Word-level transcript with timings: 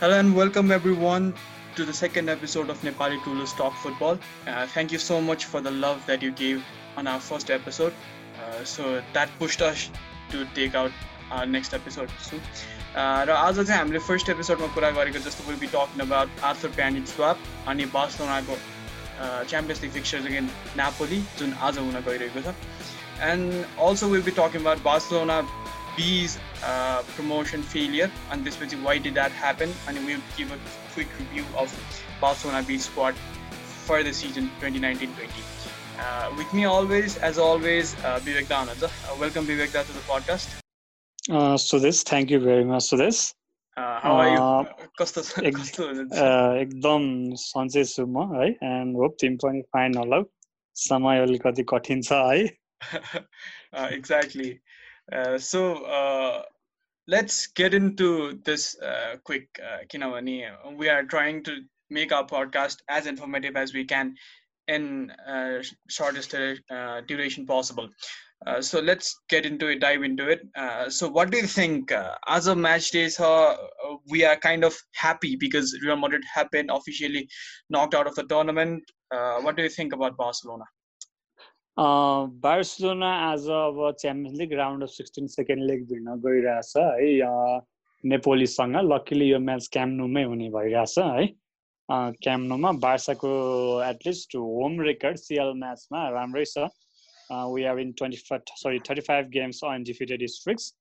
Hello 0.00 0.18
and 0.18 0.34
welcome 0.34 0.70
everyone 0.70 1.34
to 1.76 1.84
the 1.84 1.92
second 1.92 2.28
episode 2.28 2.70
of 2.70 2.80
Nepali 2.82 3.22
Toulouse 3.24 3.52
Talk 3.52 3.74
Football. 3.74 4.18
Uh, 4.46 4.66
thank 4.66 4.92
you 4.92 4.98
so 4.98 5.20
much 5.20 5.44
for 5.46 5.60
the 5.60 5.70
love 5.70 6.04
that 6.06 6.22
you 6.22 6.30
gave 6.30 6.62
on 6.96 7.06
our 7.06 7.20
first 7.20 7.50
episode. 7.50 7.92
Uh, 8.38 8.64
so 8.64 9.02
that 9.12 9.28
pushed 9.38 9.62
us 9.62 9.90
to 10.30 10.44
take 10.54 10.74
out 10.74 10.92
our 11.30 11.46
next 11.46 11.74
episode 11.74 12.10
soon. 12.20 12.40
र 12.96 13.30
आज 13.30 13.56
चाहिँ 13.56 13.78
हामीले 13.78 13.98
first 14.06 14.28
एपिसोडमा 14.30 14.66
कुरा 14.74 14.90
गरेको 14.98 15.18
जस्तो 15.24 15.48
will 15.48 15.58
be 15.60 15.66
talking 15.72 16.00
about 16.06 16.40
Arthur 16.50 16.68
Pjanic 16.76 17.06
swap 17.08 17.38
अनि 17.68 17.84
बार्सलोनाको 17.92 18.56
Champions 19.50 19.82
League 19.82 19.92
fixture 19.92 20.26
against 20.26 20.48
Napoli 20.76 21.20
जुन 21.38 21.52
आज 21.68 21.78
हुन 21.78 22.00
गइरहेको 22.08 22.40
छ 22.46 22.54
and 23.30 23.80
also 23.88 24.08
will 24.14 24.22
be 24.28 24.36
talking 24.40 24.60
about 24.62 24.82
Barcelona 24.88 25.40
B's 25.96 26.38
uh, 26.64 27.02
promotion 27.16 27.62
failure 27.62 28.10
and 28.30 28.44
this 28.44 28.58
was 28.60 28.74
why 28.76 28.98
did 28.98 29.14
that 29.14 29.32
happen 29.32 29.72
and 29.88 30.04
we'll 30.06 30.26
give 30.36 30.52
a 30.52 30.58
quick 30.94 31.08
review 31.18 31.44
of 31.56 31.72
Barcelona 32.20 32.62
B 32.62 32.78
squad 32.78 33.14
for 33.86 34.02
the 34.02 34.12
season 34.12 34.50
2019-20. 34.60 35.08
Uh, 35.98 36.34
with 36.36 36.52
me 36.52 36.64
always, 36.64 37.16
as 37.18 37.38
always, 37.38 37.94
uh, 38.04 38.20
Vivek 38.22 38.46
Dananda. 38.46 38.84
Uh, 38.84 39.16
welcome 39.18 39.46
Vivek 39.46 39.70
to 39.70 39.92
the 39.92 40.00
podcast. 40.00 40.60
Uh, 41.30 41.56
so 41.56 41.78
this, 41.78 42.02
thank 42.02 42.30
you 42.30 42.40
very 42.40 42.64
much 42.64 42.90
for 42.90 42.96
this. 42.96 43.34
Uh, 43.76 44.00
how 44.00 44.16
are 44.16 44.30
you? 44.30 44.66
कस्तो 44.98 45.20
एकदम 46.60 47.02
सन्चै 47.40 47.82
छु 47.92 48.04
म 48.06 48.22
है 48.32 48.46
and 48.68 48.96
hope 48.96 49.16
तिमी 49.20 49.36
पनि 49.42 49.60
fine 49.72 49.96
होला 50.00 50.20
समय 50.76 51.20
अलिकति 51.24 51.64
कठिन 51.72 52.00
छ 52.08 52.20
है 52.28 52.38
exactly 53.96 54.48
uh, 55.11 55.37
so 55.37 55.83
uh, 55.85 56.43
let's 57.07 57.47
get 57.47 57.73
into 57.73 58.39
this 58.45 58.79
uh, 58.81 59.15
quick. 59.23 59.47
You 59.93 59.99
know, 59.99 60.19
we 60.77 60.89
are 60.89 61.03
trying 61.03 61.43
to 61.43 61.61
make 61.89 62.11
our 62.11 62.25
podcast 62.25 62.77
as 62.89 63.07
informative 63.07 63.55
as 63.55 63.73
we 63.73 63.85
can 63.85 64.15
in 64.67 65.11
shortest 65.89 66.35
duration 67.07 67.45
possible. 67.45 67.89
Uh, 68.47 68.59
so 68.59 68.79
let's 68.79 69.19
get 69.29 69.45
into 69.45 69.67
it, 69.67 69.79
dive 69.79 70.01
into 70.01 70.27
it. 70.27 70.41
Uh, 70.55 70.89
so, 70.89 71.07
what 71.07 71.29
do 71.29 71.37
you 71.37 71.45
think? 71.45 71.91
Uh, 71.91 72.15
as 72.27 72.47
of 72.47 72.57
match 72.57 72.89
days, 72.89 73.19
we 74.07 74.25
are 74.25 74.35
kind 74.35 74.63
of 74.63 74.75
happy 74.95 75.35
because 75.35 75.77
Real 75.83 75.95
Madrid 75.95 76.23
have 76.33 76.49
been 76.49 76.69
officially 76.71 77.29
knocked 77.69 77.93
out 77.93 78.07
of 78.07 78.15
the 78.15 78.23
tournament. 78.23 78.83
what 79.09 79.55
do 79.55 79.63
you 79.63 79.69
think 79.69 79.93
about 79.93 80.17
Barcelona? 80.17 80.63
Barcelona 81.77 83.09
आज 83.25 83.47
अब 83.49 83.77
champions 83.99 84.37
league 84.39 84.53
round 84.53 84.83
of 84.83 84.89
sixteen 84.89 85.27
second 85.27 85.63
leg 85.65 85.85
भिड्न 85.87 86.15
गइरहेछ 86.25 86.73
है। 86.77 87.61
नेपोलीसँग 88.03 88.75
luckily 88.91 89.29
यो 89.29 89.39
match 89.39 89.67
क्याम्नुमै 89.73 90.23
हुने 90.23 90.49
भइरहेछ 90.51 90.97
है। 90.99 91.27
क्याम्नुमा 92.23 92.71
बार्साको 92.83 93.31
at least 93.83 94.35
home 94.35 94.79
record 94.81 95.17
CL 95.17 95.53
म्याचमा 95.57 96.07
राम्रै 96.09 96.45
छ। 96.45 96.67
We 97.31 97.63
are 97.63 97.79
in 97.79 97.91
twenty 97.99 98.17
five 98.27 98.41
sorry 98.63 98.79
thirty 98.89 99.01
five 99.07 99.29
games 99.31 99.63
undefeated 99.65 100.25
streaks 100.35 100.73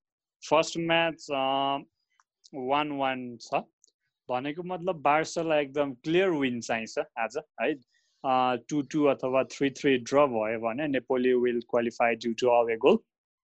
first 0.43 0.79
match 0.91 1.27
one 1.31 2.93
one 2.99 3.37
छ। 3.41 3.63
भनेको 4.29 4.63
मतलब 4.75 5.01
बार्सालाई 5.03 5.63
एकदम 5.63 5.95
क्लियर 6.05 6.31
विन 6.43 6.61
चाहिन्छ 6.61 6.99
आज 6.99 7.39
है। 7.63 7.73
टु 8.25 8.83
टू 8.93 9.05
अथवा 9.13 9.43
थ्री 9.53 9.71
थ्री 9.79 9.97
ड्र 9.99 10.27
भयो 10.35 10.59
भने 10.61 10.89
Napoli 10.89 11.33
will 11.45 11.61
qualify 11.71 12.15
due 12.25 12.33
to 12.41 12.49
away 12.59 12.77
goal 12.85 12.99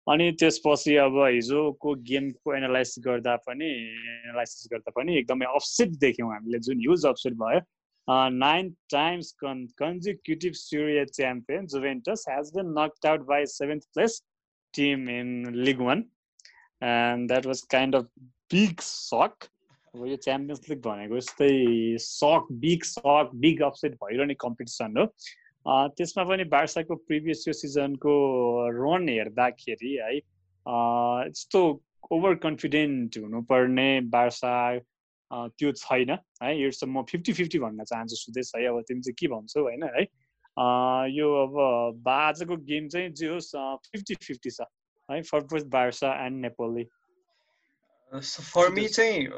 अनि 0.07 0.31
त्यसपछि 0.41 0.97
अब 1.03 1.19
हिजोको 1.25 1.95
गेमको 2.09 2.55
एनालाइसिस 2.55 3.05
गर्दा 3.05 3.37
पनि 3.47 3.69
एनालाइसिस 3.69 4.69
गर्दा 4.73 4.91
पनि 4.97 5.17
एकदमै 5.19 5.47
अफसेट 5.61 5.97
देख्यौँ 6.01 6.33
हामीले 6.33 6.59
जुन 6.67 6.81
युज 6.81 7.07
अफसेट 7.07 7.35
भयो। 7.43 7.61
नाइन 8.09 8.69
टाइम्स 8.91 9.31
कन् 9.41 9.67
consecutive 9.79 10.53
Serie A 10.55 11.05
champion 11.19 11.67
Juventus 11.75 12.25
has 12.29 12.51
been 12.57 12.75
knocked 12.79 13.07
out 13.07 13.21
by 13.31 13.47
seventh 13.53 13.85
place 13.95 14.23
team 14.75 15.09
in 15.11 15.31
league 15.55 15.81
one 15.81 16.05
and 16.83 17.29
that 17.29 17.47
was 17.47 17.63
kind 17.71 17.97
of 17.97 18.11
big 18.53 18.81
shock 18.89 19.49
अब 19.95 20.07
यो 20.07 20.17
च्याम्पियन्स 20.17 20.69
लिग 20.69 20.81
भनेको 20.85 21.19
जस्तै 21.19 21.49
सक 22.03 22.47
बिग 22.63 22.83
सक 22.85 23.31
बिग 23.43 23.61
अपसेट 23.63 23.93
भइरहने 24.03 24.35
competition 24.43 24.97
हो। 24.99 25.05
त्यसमा 25.95 26.25
पनि 26.31 26.45
बार्साको 26.55 26.95
प्रिभियस 27.11 27.45
यो 27.49 27.53
सिजनको 27.55 28.15
रन 28.79 29.09
हेर्दाखेरि 29.09 29.93
है 30.03 30.17
यस्तो 30.17 31.61
ओभर 32.13 32.35
कन्फिडेन्ट 32.43 33.19
हुनुपर्ने 33.19 33.89
बार्सा 34.17 34.55
त्यो 35.31 35.73
छैन 35.73 36.11
है। 36.43 36.51
इट्स 36.67 36.85
म 36.85 37.03
फिफ्टी 37.11 37.33
फिफ्टी 37.33 37.59
भन्न 37.59 37.85
चाहन्छु 37.85 38.17
सुदेश 38.17 38.53
है 38.57 38.67
अब 38.67 38.81
तिमी 38.89 39.01
चाहिँ 39.01 39.15
के 39.19 39.29
भन्छौ 39.35 39.63
होइन 39.63 39.83
है। 39.95 40.03
यो 41.15 41.31
अब 41.45 42.09
आजको 42.09 42.57
गेम 42.67 42.89
चाहिँ 42.89 43.11
जे 43.23 43.29
होस् 43.29 43.55
फिफ्टी 43.87 44.15
फिफ्टी 44.27 44.51
छ 44.51 44.67
है 45.09 45.23
for 45.23 45.65
Barca 45.79 46.13
and 46.27 46.41
Napoli 46.43 46.85
so 48.13 48.43
for 48.45 48.71
me 48.71 48.89
चाहिँ 48.89 49.29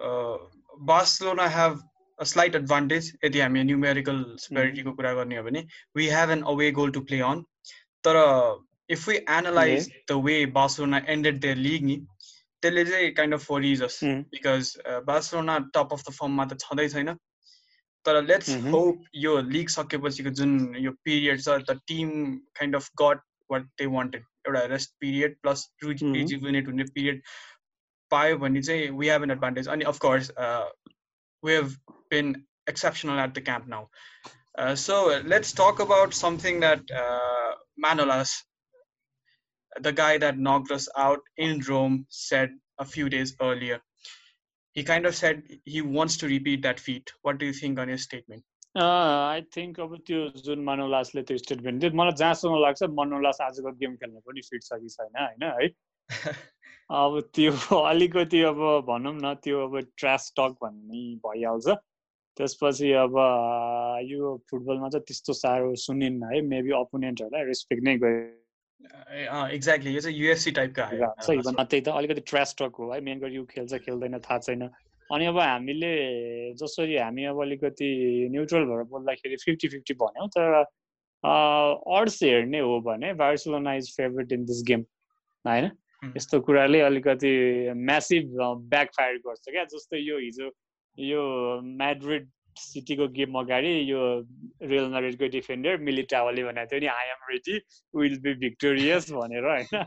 Barcelona 0.81 1.47
have 1.49 1.83
a 2.19 2.25
slight 2.25 2.55
advantage 2.55 3.13
यदि 3.25 3.41
हामी 3.41 3.63
न्युमेरिकल 3.65 4.25
स्पेरिटीको 4.41 4.93
कुरा 4.93 5.13
गर्ने 5.15 5.37
हो 5.37 5.43
भने 5.43 5.67
we 5.97 6.07
have 6.09 6.31
an 6.31 6.43
away 6.47 6.71
goal 6.71 6.91
to 6.91 7.01
play 7.03 7.21
on 7.23 7.43
तर 8.05 8.17
if 8.91 9.09
we 9.09 9.17
analyse 9.31 9.89
the 10.11 10.21
way 10.25 10.45
Barcelona 10.53 11.01
ended 11.09 11.41
their 11.41 11.57
league 11.59 11.85
नि 11.85 11.97
त्यसले 12.63 12.85
चाहिँ 12.85 13.11
kind 13.15 13.35
of 13.35 13.45
forces 13.45 13.83
us 13.83 13.99
because 14.05 14.73
Barcelona 15.07 15.59
top 15.75 15.93
of 15.93 16.05
the 16.09 16.13
फर्ममा 16.13 16.47
त 16.47 16.59
छँदै 16.61 16.89
छैन 16.89 17.15
तर 18.07 18.23
लेट्स 18.25 18.57
होप 18.69 19.05
यो 19.17 19.37
लिग 19.49 19.69
सकेपछिको 19.71 20.31
जुन 20.41 20.55
यो 20.81 20.93
पिरियड 21.05 21.43
छ 21.43 21.59
the 21.71 21.81
team 21.87 22.13
kind 22.57 22.77
of 22.77 22.91
got 23.03 23.27
what 23.51 23.67
they 23.79 23.87
wanted 23.93 24.25
एउटा 24.47 24.65
रेस्ट 24.67 24.95
पिरियड 25.01 25.37
प्लस 25.43 25.69
रिजुभिनेट 25.85 26.69
हुने 26.69 26.85
period 26.95 27.23
पायो 28.12 28.38
भने 28.38 28.62
चाहिँ 28.62 28.90
वी 29.00 29.10
हेभ 29.10 29.24
एन 29.24 29.32
एडभान्टेज 29.32 29.68
अनि 29.76 29.86
of course 29.94 30.32
we 30.40 31.54
have 31.54 31.76
been 32.12 32.34
exceptional 32.68 33.20
at 33.20 33.34
the 33.34 33.42
camp 33.42 33.68
now. 33.68 33.90
Uh, 34.58 34.76
so 34.76 35.22
let's 35.26 35.52
talk 35.54 35.80
about 35.80 36.14
something 36.14 36.60
that 36.60 36.82
uh, 37.04 37.52
Manolas, 37.84 38.32
the 39.80 39.92
guy 39.92 40.18
that 40.18 40.38
knocked 40.38 40.72
us 40.72 40.88
out 40.98 41.20
in 41.38 41.62
Rome, 41.70 42.06
said 42.10 42.50
a 42.80 42.86
few 42.86 43.10
days 43.10 43.36
earlier. 43.42 43.80
He 44.76 44.84
kind 44.84 45.06
of 45.06 45.16
said 45.16 45.44
he 45.66 45.82
wants 45.82 46.18
to 46.18 46.28
repeat 46.28 46.62
that 46.64 46.80
feat. 46.80 47.12
What 47.22 47.38
do 47.38 47.46
you 47.46 47.54
think 47.54 47.80
on 47.80 47.90
his 47.90 48.04
statement? 48.04 48.44
I 48.82 49.42
think 49.56 49.80
अब 49.84 49.96
त्यो 50.08 50.20
जुन 50.44 50.62
मनोलासले 50.64 51.22
त्यो 51.30 51.38
statement 51.38 51.80
दियो 51.80 51.92
मलाई 52.02 52.16
जहाँसम्म 52.20 52.60
लाग्छ 52.64 52.88
मनोलास 53.00 53.42
आजको 53.46 53.72
game 53.82 53.96
खेल्न 54.04 54.20
पनि 54.28 54.42
फिट 54.50 54.64
छ 54.64 54.78
कि 54.84 54.90
छैन 54.94 55.18
होइन 55.22 55.44
है 55.48 56.36
अब 56.91 57.21
त्यो 57.35 57.53
अलिकति 57.83 58.41
अब 58.49 58.59
भनौँ 58.89 59.15
न 59.15 59.35
त्यो 59.45 59.67
अब 59.67 59.79
ट्रास 59.99 60.33
टक 60.39 60.57
भन्ने 60.63 61.03
भइहाल्छ। 61.27 61.69
त्यसपछि 62.37 62.91
अब 63.03 63.15
यो 64.07 64.37
फुटबलमा 64.51 64.89
चाहिँ 64.89 65.05
त्यस्तो 65.07 65.33
साह्रो 65.33 65.75
सुनिन्न 65.83 66.33
है 66.33 66.41
मेबी 66.49 66.71
अपोनेन्टहरूलाई 66.79 67.45
रेस्पेक्ट 67.45 67.83
नै 67.85 67.97
गयो 67.99 68.19
एक्ज्याक्टली 69.55 69.95
यो 69.95 70.01
चाहिँ 70.01 70.17
युएफसी 70.19 70.51
टाइपका 70.59 70.85
त्यही 71.63 71.81
त 71.81 71.89
अलिकति 71.89 72.21
ट्रास 72.31 72.55
टक 72.59 72.77
हो 72.79 72.93
है 72.93 73.01
मेन 73.01 73.19
गरी 73.21 73.35
यो 73.37 73.45
खेल्छ 73.51 73.75
खेल्दैन 73.87 74.19
थाहा 74.27 74.39
छैन। 74.39 74.63
अनि 75.11 75.27
अब 75.27 75.39
हामीले 75.39 75.91
जसरी 76.61 76.97
हामी 76.99 77.25
अब 77.33 77.41
अलिकति 77.43 77.89
न्युट्रल 78.33 78.65
भएर 78.71 78.83
बोल्दाखेरि 78.93 79.37
फिफ्टी 79.45 79.69
फिफ्टी 79.69 79.95
भन्यौँ 80.03 80.29
तर 80.37 80.55
अर्ड्स 81.97 82.23
हेर्ने 82.23 82.61
हो 82.61 82.81
भने 82.87 83.13
Barcelona 83.25 83.75
is 83.75 83.91
favourite 83.97 84.33
in 84.33 84.45
this 84.45 84.63
game 84.67 84.85
होइन? 85.45 85.71
यस्तो 86.03 86.41
कुराले 86.47 86.81
अलिकति 86.81 87.33
म्यासिभ 87.75 88.25
ब्याकफायर 88.71 89.17
गर्छ 89.27 89.45
क्या? 89.49 89.65
जस्तै 89.65 89.99
यो 89.99 90.19
हिजो 90.19 90.51
यो 90.99 91.23
म्याड्रिड 91.65 92.29
सिटीको 92.57 93.07
गेम 93.17 93.35
अगाडि 93.39 93.73
यो 93.91 94.01
रियल 94.63 94.87
म्याड्रिडको 94.91 95.27
डिफेन्डर 95.33 95.77
मिलिटावाले 95.89 96.45
भनेको 96.45 96.71
थियो 96.71 96.81
नि 96.81 96.87
I 96.93 97.09
am 97.15 97.27
ready 97.31 97.59
will 98.01 98.19
be 98.27 98.35
victorious 98.45 99.11
भनेर 99.13 99.45
होइन? 99.45 99.85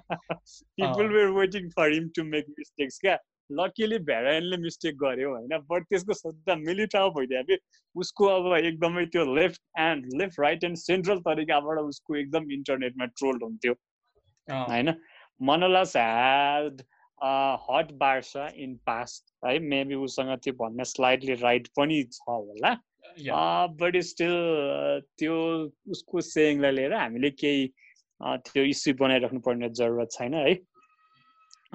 People 0.78 1.08
were 1.16 1.30
waiting 1.40 1.70
for 1.78 1.94
him 1.94 2.10
to 2.16 2.24
make 2.24 2.46
mistakes 2.60 3.00
क्या? 3.00 3.18
लकिली 3.52 3.98
भ्याराइनले 4.08 4.58
मिस्टेक 4.64 4.98
गर्यो 5.04 5.30
होइन? 5.36 5.58
बट 5.70 5.86
त्यसको 5.90 6.14
सोच्दा 6.14 6.56
मिलिटाओ 6.56 7.10
भइदियो 7.16 7.58
उसको 7.96 8.26
अब 8.26 8.56
एकदमै 8.58 9.06
त्यो 9.16 9.24
left 9.36 9.62
end 9.80 10.22
left 10.22 10.40
right 10.40 10.64
end 10.64 10.78
central 10.78 11.20
तरिकाबाट 11.30 11.80
उसको 11.86 12.16
एकदम 12.16 12.52
इन्टरनेटमा 12.58 13.06
ट्रोल्ड 13.18 13.44
हुन्थ्यो 13.44 13.74
होइन? 14.48 14.94
Had 15.42 16.84
uh, 17.22 17.58
hot 17.58 17.98
Barca 17.98 18.52
in 18.56 18.80
past, 18.86 19.24
है 19.46 19.60
मेबी 19.60 19.96
उसँग 19.96 20.38
त्यो 20.44 20.54
भन्ने 20.54 20.86
स्लाइडली 20.86 21.34
राइट 21.42 21.68
पनि 21.78 22.04
छ 22.12 22.20
होला 22.28 22.72
बट 23.80 23.98
स्टिल 24.04 24.36
त्यो 25.18 25.36
उसको 25.92 26.22
सेयङलाई 26.22 26.72
लिएर 26.72 26.94
हामीले 26.94 27.30
केही 27.32 27.68
त्यो 28.22 28.64
इस्यु 28.64 28.94
बनाइराख्नु 29.00 29.40
पर्ने 29.40 29.70
जरुरत 29.80 30.10
छैन 30.12 30.34
है? 30.34 30.54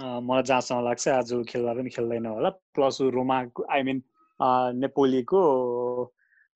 मलाई 0.00 0.43
जहाँसम्म 0.43 0.84
लाग्छ 0.84 1.08
आज 1.08 1.32
खेल्दा 1.49 1.72
पनि 1.75 1.90
खेल्दैन 1.96 2.26
होला। 2.26 2.50
प्लस 2.75 2.99
रोमा 3.16 3.38
आई 3.72 3.82
मिन 3.88 4.02
नेपोलीको 4.81 5.40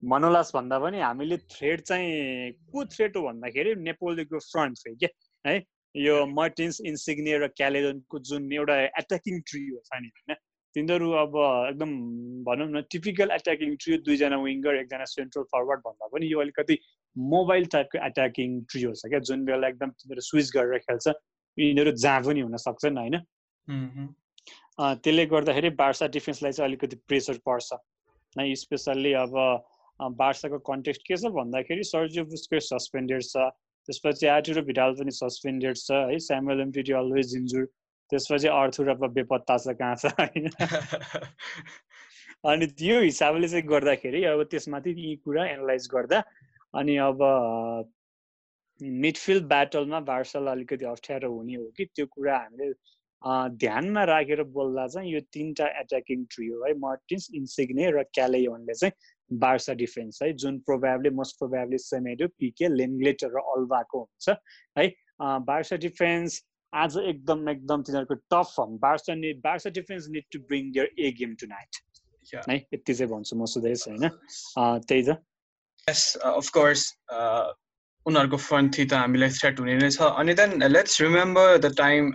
मनोलास 0.02 0.52
भन्दा 0.54 0.78
पनि 0.78 1.00
हामीले 1.00 1.36
थ्रेड 1.56 1.80
चाहिँ 1.88 2.52
को 2.72 2.84
थ्रेड 2.84 3.16
हो 3.16 3.22
भन्दाखेरि 3.28 3.74
नेपोलीको 3.88 4.38
फ्रन्ट 4.38 4.78
थ्रेड 4.78 4.98
क्या 4.98 5.10
है? 5.50 5.56
यो 5.98 6.14
मर्टिन्स 6.32 6.80
इन्सिग्ने 6.90 7.38
र 7.38 7.48
क्यालेडनको 7.56 8.18
जुन 8.28 8.52
एउटा 8.52 8.76
एट्याकिङ 9.00 9.40
ट्रियो 9.50 9.80
छ 9.86 10.00
नि 10.02 10.10
होइन? 10.10 10.36
तिनीहरू 10.76 11.10
अब 11.20 11.36
एकदम 11.42 11.92
भनौँ 12.46 12.68
न 12.68 12.82
टिपिकल 12.90 13.30
एट्याकिङ 13.36 13.74
ट्रियो 13.82 13.98
दुईजना 14.08 14.38
विङ्गर 14.42 14.80
एकजना 14.80 15.04
सेन्ट्रल 15.12 15.44
फरवर्ड 15.54 15.80
भन्दा 15.86 16.08
पनि 16.12 16.32
यो 16.32 16.40
अलिकति 16.40 16.78
मोबाइल 17.16 17.64
टाइपको 17.74 18.04
एट्याकिङ 18.06 18.60
ट्रियो 18.72 18.92
छ 19.00 19.10
क्या 19.14 19.20
जुन 19.30 19.44
बेला 19.44 19.68
एकदम 19.68 19.94
तिनीहरू 20.02 20.26
स्विच 20.26 20.50
गरेर 20.56 20.84
खेल्छ 20.86 21.14
यिनीहरू 21.58 21.92
जहाँ 22.04 22.22
पनि 22.28 22.40
हुन 22.40 22.56
सक्छन् 22.66 22.98
होइन? 22.98 23.16
त्यसले 25.02 25.24
गर्दाखेरि 25.32 25.70
बार्सा 25.78 26.06
डिफेन्सलाई 26.18 26.52
चाहिँ 26.58 26.68
अलिकति 26.70 26.96
प्रेसर 27.08 27.40
पर्छ 27.48 27.80
है? 28.36 28.54
स्पेसल्ली 28.62 29.12
अब 29.22 29.32
बार्साको 30.20 30.58
कन्टेक्स्ट 30.66 31.02
के 31.08 31.16
छ 31.16 31.32
भन्दाखेरि 31.36 31.84
सर्जियो 31.86 32.24
बुस्को 32.34 32.60
सस्पेन्डेड 32.66 33.22
छ 33.30 33.48
त्यसपछि 33.88 34.26
आर्टिरो 34.28 34.62
भिडाल 34.68 34.94
पनि 35.00 35.10
सस्पेन्डेड 35.16 35.76
छ 35.76 35.90
है। 36.10 36.18
स्यामुएल 36.20 36.60
एमपिटी 36.60 36.92
अलवेज 37.00 37.34
इन्जुर 37.36 37.64
त्यसपछि 38.12 38.48
अर्थुर 38.48 38.88
अब 38.88 39.06
बेपत्ता 39.14 39.56
छ 39.58 39.74
कहाँ 39.80 39.96
छ 39.96 40.12
होइन। 40.20 40.48
अनि 42.52 42.66
त्यो 42.78 43.00
हिसाबले 43.00 43.48
चाहिँ 43.48 43.66
गर्दाखेरि 43.68 44.24
अब 44.32 44.42
त्यसमाथि 44.50 44.90
यी 44.98 45.14
कुरा 45.24 45.46
एनालाइज 45.46 45.88
गर्दा 45.94 46.18
अनि 46.74 46.96
अब 47.08 47.24
मिडफिल्ड 48.80 49.44
ब्याटलमा 49.48 50.00
बार्सालाई 50.12 50.54
अलिकति 50.54 50.84
अप्ठ्यारो 50.86 51.32
हुने 51.32 51.54
हो 51.54 51.66
कि। 51.76 51.84
त्यो 51.94 52.06
कुरा 52.06 52.36
हामीले 52.38 52.72
ध्यानमा 53.58 54.02
राखेर 54.04 54.42
बोल्दा 54.54 54.86
चाहिँ 54.86 55.12
यो 55.12 55.20
तिनवटा 55.34 55.66
एट्याकिङ 55.80 56.24
ट्रियो 56.34 56.64
है 56.64 56.72
मर्टिन्स 56.78 57.28
इन्सिग्ने 57.34 57.90
र 57.90 58.02
क्यालेयोनले 58.14 58.74
चाहिँ 58.74 58.92
बार्सा 59.30 59.74
डिफेन्स 59.74 60.22
है 60.22 60.32
जुन 60.34 60.58
probably 60.66 61.10
most 61.12 61.38
probably 61.38 61.78
Semedo 61.78 62.26
Pique 62.38 62.68
Lenglet 62.68 63.24
र 63.24 63.40
अल्भाको 63.54 64.00
हुन्छ 64.00 64.36
है। 64.78 64.86
बार्सा 65.20 65.76
डिफेन्स 65.76 66.42
आज 66.72 66.96
एकदम 66.98 67.48
एकदम 67.48 67.82
तिनीहरूको 67.82 68.14
tough 68.32 68.52
form 68.56 68.78
Barca 68.78 69.14
need 69.14 69.40
Barca 69.44 69.70
defence 69.70 70.08
need 70.10 70.24
to 70.32 70.38
bring 70.48 70.72
their 70.72 70.90
A 70.98 71.10
game 71.18 71.34
tonight 71.46 71.82
है 72.48 72.56
यति 72.56 72.94
चाहिँ 72.94 73.10
भन्छु 73.12 73.36
म 73.36 73.44
सुदेश 73.46 73.86
होइन? 73.88 74.08
त्यही 74.88 75.02
त। 75.02 75.16
यस 75.86 76.16
अफकोर्स 76.24 76.82
उनीहरूको 78.06 78.36
फ्रन्ट 78.38 78.76
थी 78.78 78.84
त 78.84 78.92
हामीलाई 78.94 79.30
थ्रेट 79.38 79.60
हुने 79.60 79.76
नै 79.78 79.90
छ। 79.90 80.10
अनि 80.20 80.34
then 80.34 80.62
let's 80.70 81.00
remember 81.02 81.56
the 81.58 81.74
time 81.76 82.12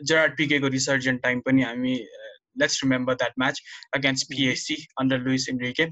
Gerard 0.00 0.36
पिकेको 0.36 0.68
resurgent 0.74 1.22
time 1.22 1.40
पनि 1.40 1.62
हामी 1.62 1.94
let's 2.61 2.83
remember 2.83 3.13
that 3.13 3.33
match 3.39 3.61
against 3.93 4.27
PSG 4.27 4.75
under 4.99 5.19
Luis 5.19 5.49
Enrique 5.49 5.85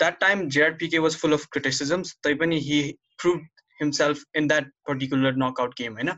that 0.00 0.20
time 0.20 0.48
Gerard 0.48 0.72
Pique 0.74 0.98
was 0.98 1.16
full 1.16 1.32
of 1.32 1.46
criticisms 1.52 2.14
तैपनि 2.22 2.60
he 2.60 2.80
proved 3.22 3.46
himself 3.80 4.24
in 4.36 4.48
that 4.48 4.70
particular 4.86 5.36
knockout 5.36 5.74
game 5.78 5.94
होइन 5.94 6.12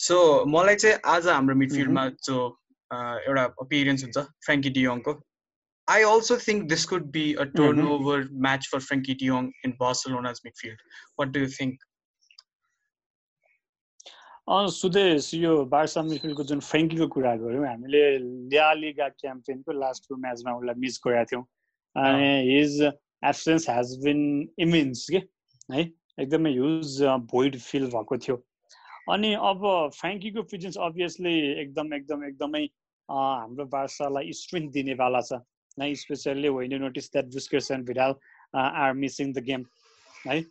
so 0.00 0.18
मलाई 0.48 0.74
चाहिँ 0.76 0.98
आज 1.06 1.28
हाम्रो 1.28 1.54
मिडफिल्डमा 1.54 2.06
जो 2.24 2.36
एउटा 2.90 3.44
अपिरियन्स 3.60 4.04
हुन्छ 4.04 4.26
Frenkie 4.46 4.70
डियोङको 4.70 5.14
I 5.88 6.02
also 6.04 6.36
think 6.38 6.68
this 6.68 6.84
could 6.84 7.10
be 7.10 7.24
a 7.34 7.44
turn 7.52 7.86
over 7.88 8.28
match 8.46 8.68
for 8.72 8.80
Frenkie 8.80 9.14
de Jong 9.14 9.50
in 9.64 9.76
Barcelona's 9.80 10.40
midfield 10.44 10.82
what 11.20 11.28
do 11.28 11.40
you 11.40 11.50
think 11.50 11.86
Sudesh 14.47 15.33
यो 15.33 15.53
Barca 15.71 16.01
जुन 16.01 16.59
फ्रेङ्कीको 16.59 17.07
कुरा 17.07 17.35
गऱ्यौँ 17.41 17.65
हामीले 17.67 18.03
लिगा 18.75 19.07
क्याम्पेनको 19.09 19.71
लास्ट 19.71 20.07
टु 20.09 20.15
म्याचमा 20.17 20.51
उसलाई 20.57 20.75
मिस 20.81 20.99
गरेका 21.05 21.23
थियौँ। 21.31 21.43
अनि 21.95 22.29
his 22.47 22.81
absence 22.81 23.69
has 23.69 23.97
been 24.03 24.19
immense 24.59 25.07
के? 25.09 25.21
है? 25.73 25.81
एकदमै 26.19 26.51
ह्युज 26.51 27.01
भोइड 27.31 27.57
फिल 27.59 27.85
भएको 27.95 28.17
थियो। 28.17 28.35
अनि 29.13 29.33
अब 29.49 29.61
फ्रेङ्कीको 29.95 30.43
प्रिजेन्स 30.49 30.77
अभियसली 30.89 31.35
एकदम 31.61 31.93
एकदम 31.93 32.25
एकदमै 32.25 32.63
हाम्रो 33.09 33.65
बार्सालाई 33.75 34.31
स्ट्रेन्थ 34.41 34.71
दिनेवाला 34.73 35.21
छ। 35.21 35.39
है 35.79 35.93
specially 35.95 36.49
when 36.49 36.71
you 36.71 36.79
notice 36.79 37.11
that 37.11 37.25
Busquets 37.33 37.71
and 37.71 37.87
Vidal 37.87 38.15
are 38.55 38.93
missing 38.93 39.33
the 39.33 39.43
game 39.49 39.65
है? 40.27 40.41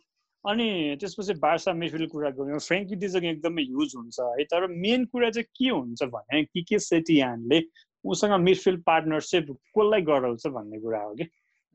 अनि 0.45 0.95
त्यसपछि 0.99 1.33
बार्सा 1.41 1.73
मिडफिल्ड 1.73 2.09
कुरा 2.11 2.29
गऱ्यौँ। 2.37 2.59
फ्रेङ्की 2.67 2.95
डिजङ 3.01 3.25
एकदमै 3.31 3.63
युज 3.63 3.93
हुन्छ 3.95 4.19
है 4.19 4.43
तर 4.51 4.67
मेन 4.85 5.05
कुरा 5.05 5.29
चाहिँ 5.29 5.45
के 5.57 5.69
हुन्छ 5.69 6.03
भने 6.15 6.43
कि 6.43 6.61
के 6.69 6.79
सेटियानले 6.79 7.61
उसँग 8.05 8.33
मिडफिल्ड 8.41 8.81
पार्टनरसिप 8.83 9.51
कसलाई 9.51 10.01
गराउँछ 10.01 10.47
भन्ने 10.47 10.79
कुरा 10.81 11.01
हो 11.01 11.13
कि? 11.15 11.27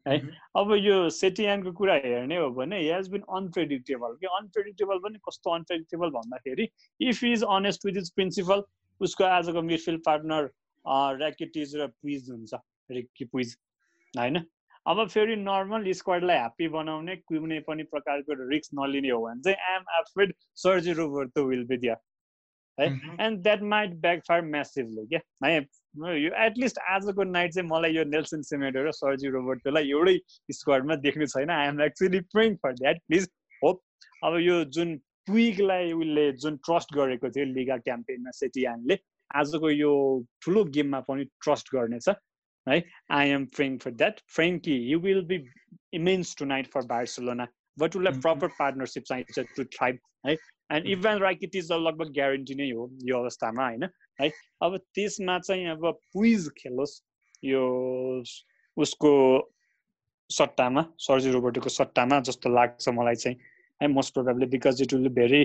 है 0.07 0.17
अब 0.57 0.73
यो 0.79 0.97
सेटियानको 1.11 1.73
कुरा 1.79 1.95
हेर्ने 2.05 2.37
हो 2.37 2.51
भने 2.55 2.79
हेज 2.81 3.09
बिन 3.11 3.23
अनप्रेडिक्टेबल 3.37 4.17
कि 4.21 4.27
अनप्रेडिक्टेबल 4.39 4.99
पनि 5.07 5.19
कस्तो 5.29 5.55
अनप्रेडिक्टेबल 5.55 6.11
भन्दाखेरि 6.19 6.69
if 7.01 7.25
is 7.25 7.43
honest 7.57 7.87
with 7.87 7.97
is 7.99 8.13
principle 8.15 8.63
उसको 9.01 9.25
आजको 9.25 9.63
मिडफिल्ड 9.63 10.03
पार्टनर 10.07 10.51
ऱ्याकेटिज 11.23 11.77
र 11.77 11.87
पुइज 11.87 12.31
हुन्छ। 12.31 12.55
रिक्की 12.91 13.25
पुइज 13.25 13.57
होइन? 14.15 14.39
अब 14.89 15.07
फेरि 15.09 15.37
नर्मल 15.37 15.93
स्क्वाडलाई 15.99 16.37
ह्याप्पी 16.37 16.67
बनाउने 16.75 17.17
कुनै 17.31 17.59
पनि 17.69 17.83
प्रकारको 17.95 18.35
रिक्स 18.51 18.71
नलिने 18.81 19.11
हो 19.11 19.21
भने 19.23 19.41
चाहिँ 19.47 19.59
I'm 19.71 19.85
afraid 20.01 20.35
Sergi 20.65 20.93
Roberto 20.99 21.45
will 21.47 21.65
be 21.71 21.77
there 21.85 21.97
है? 22.79 22.87
And 23.27 23.43
that 23.43 23.63
might 23.73 23.95
backfire 24.29 24.43
massively 24.53 25.07
क्या 25.07 25.21
है? 25.47 25.59
यो 26.25 26.31
एटलिस्ट 26.45 26.79
आजको 26.95 27.25
नाइट 27.25 27.53
चाहिँ 27.53 27.69
मलाई 27.69 27.95
यो 27.95 28.05
नेल्सन 28.13 28.43
सिमेडो 28.51 28.85
र 28.87 28.93
सर्जी 28.93 29.29
रोबर्टोलाई 29.39 29.91
एउटै 29.91 30.17
स्क्वाडमा 30.59 30.97
देख्नु 31.09 31.27
छैन। 31.35 31.51
I 31.51 31.69
am 31.69 31.83
actually 31.83 32.21
praying 32.37 32.57
for 32.63 32.73
that 32.83 33.01
please 33.09 33.29
hope 33.63 33.83
अब 34.25 34.39
यो 34.41 34.63
जुन 34.79 34.97
ट्विकलाई 35.27 35.93
उसले 35.93 36.31
जुन 36.45 36.57
ट्रस्ट 36.67 36.95
गरेको 36.95 37.31
थियो 37.35 37.45
लिगा 37.55 37.77
क्याम्पेनमा 37.89 38.31
सेटियानले 38.41 38.99
आजको 39.35 39.71
यो 39.71 39.93
ठुलो 40.45 40.65
गेममा 40.79 41.01
पनि 41.11 41.25
ट्रस्ट 41.43 41.75
गर्नेछ। 41.75 42.09
Right? 42.67 42.85
I 43.11 43.25
am 43.27 43.47
praying 43.49 43.79
for 43.81 43.91
that. 43.93 44.21
Frankie, 44.27 44.73
you 44.73 45.01
will 45.01 45.23
be 45.23 45.47
immense 45.93 46.35
tonight 46.35 46.71
for 46.73 46.83
Barcelona. 46.85 47.49
We'll 47.79 48.07
have 48.07 48.21
proper 48.21 48.49
partnership 48.49 49.05
to 49.07 49.65
thrive, 49.77 49.99
right? 50.25 50.39
And 50.73 50.87
even 50.91 51.19
Rakitic 51.19 51.69
त 51.69 51.77
लगभग 51.81 52.09
ग्यारेन्टी 52.13 52.55
नै 52.55 52.71
हो 52.71 52.89
यो 53.09 53.19
अवस्थामा 53.19 53.67
होइन 53.67 53.89
है 54.21 54.31
अब 54.67 54.77
त्यसमा 54.95 55.39
चाहिँ 55.39 55.67
अब 55.71 55.85
पुइज 56.15 56.49
खेलोस् 56.57 56.95
यो 57.45 57.61
उसको 58.77 59.13
सट्टामा 60.31 60.85
सर्जी 61.07 61.31
रोबोटको 61.31 61.69
सट्टामा 61.69 62.21
जस्तो 62.31 62.51
लाग्छ 62.55 62.89
मलाई 62.99 63.21
चाहिँ 63.25 63.37
है 63.81 63.89
most 63.89 64.15
probably 64.15 64.47
because 64.57 64.83
it 64.83 64.95
will 64.95 65.09
very 65.21 65.43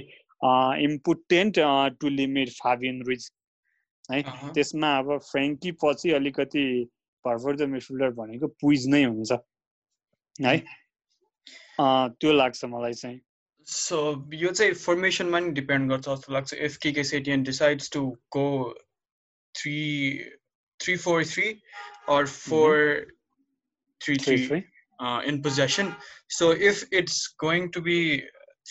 important 0.85 1.59
to 1.99 2.09
limit 2.09 2.49
Fabian 2.63 3.03
Ruiz 3.09 3.31
है 4.11 4.21
त्यसमा 4.53 4.97
अब 4.99 5.17
फ्रेङ्की 5.29 5.71
पछि 5.83 6.11
अलिकति 6.21 6.65
भर्खर 7.25 7.65
मिडफिल्डर 7.73 8.09
भनेको 8.21 8.47
पुइज 8.61 8.87
नै 8.93 9.03
हुन्छ 9.03 9.31
है 10.45 10.57
त्यो 11.79 12.31
लाग्छ 12.33 12.65
मलाई 12.65 12.93
चाहिँ 13.03 13.19
सो 13.67 14.01
यो 14.33 14.51
चाहिँ 14.51 14.73
फर्मेसनमा 14.73 15.39
नि 15.39 15.51
डिपेन्ड 15.61 15.91
गर्छ 15.91 16.07
जस्तो 16.09 16.33
लाग्छ 16.33 16.53
इफ 16.53 16.77
के 16.83 16.91
के 16.91 17.03
Setien 17.13 17.43
decides 17.43 17.91
to 17.93 18.05
go 18.37 18.47
three 19.55 19.79
three 20.79 20.95
four 20.97 21.25
three 21.25 21.49
or 22.09 22.27
four 22.27 22.77
three 24.01 24.17
three 24.17 24.63
in 25.25 25.41
possession. 25.41 25.95
So 26.29 26.51
if 26.51 26.83
it's 26.91 27.33
going 27.39 27.71
to 27.71 27.81
be 27.81 28.23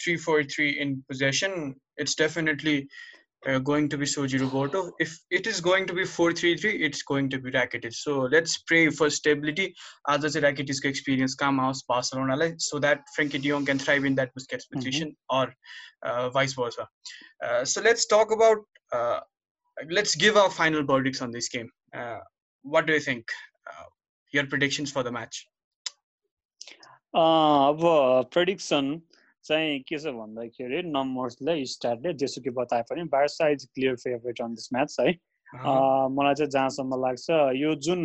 three 0.02 0.16
four 0.16 0.42
three 0.44 0.80
in 0.80 1.02
possession, 1.08 1.74
it's 1.96 2.14
definitely 2.14 2.88
uh, 3.46 3.58
going 3.58 3.88
to 3.88 3.96
be 3.96 4.04
Soji 4.04 4.38
Roboto. 4.38 4.92
If 4.98 5.18
it 5.30 5.46
is 5.46 5.60
going 5.60 5.86
to 5.86 5.94
be 5.94 6.02
4-3-3, 6.02 6.80
it's 6.80 7.02
going 7.02 7.30
to 7.30 7.38
be 7.38 7.50
Rakitic. 7.50 7.94
So 7.94 8.28
let's 8.30 8.58
pray 8.58 8.90
for 8.90 9.08
stability 9.08 9.74
as 10.08 10.36
a 10.36 10.40
Rakitic's 10.40 10.80
experience 10.84 11.34
come 11.34 11.60
out 11.60 11.76
Barcelona 11.88 12.52
so 12.58 12.78
that 12.78 13.02
Frankie 13.14 13.38
de 13.38 13.48
Jong 13.48 13.64
can 13.64 13.78
thrive 13.78 14.04
in 14.04 14.14
that 14.16 14.30
Busquets 14.34 14.64
mm-hmm. 14.64 14.78
position 14.78 15.08
mm-hmm. 15.08 15.38
or 15.38 15.54
uh, 16.02 16.30
vice 16.30 16.52
versa. 16.52 16.88
Uh, 17.44 17.64
so 17.64 17.80
let's 17.80 18.06
talk 18.06 18.32
about, 18.32 18.58
uh, 18.92 19.20
let's 19.90 20.14
give 20.14 20.36
our 20.36 20.50
final 20.50 20.82
verdicts 20.82 21.22
on 21.22 21.30
this 21.30 21.48
game. 21.48 21.70
Uh, 21.94 22.18
what 22.62 22.86
do 22.86 22.92
you 22.92 23.00
think? 23.00 23.24
Uh, 23.66 23.84
your 24.32 24.46
predictions 24.46 24.92
for 24.92 25.02
the 25.02 25.10
match? 25.10 25.46
Uh, 27.12 28.22
prediction 28.24 29.02
चाहिँ 29.50 29.80
के 29.88 29.98
छ 29.98 30.14
भन्दाखेरि 30.20 30.82
नम्बर्सलाई 30.94 31.64
स्टार्टले 31.74 32.12
जेसुकै 32.22 32.50
बताए 32.60 32.82
पनि 32.90 33.04
Barca 33.16 33.48
is 33.56 33.68
clear 33.74 33.96
favourite 34.04 34.40
on 34.46 34.54
this 34.54 34.68
match 34.74 34.96
है। 35.00 35.10
मलाई 36.16 36.34
चाहिँ 36.34 36.50
जहाँसम्म 36.50 37.02
लाग्छ 37.04 37.26
यो 37.56 37.74
जुन 37.86 38.04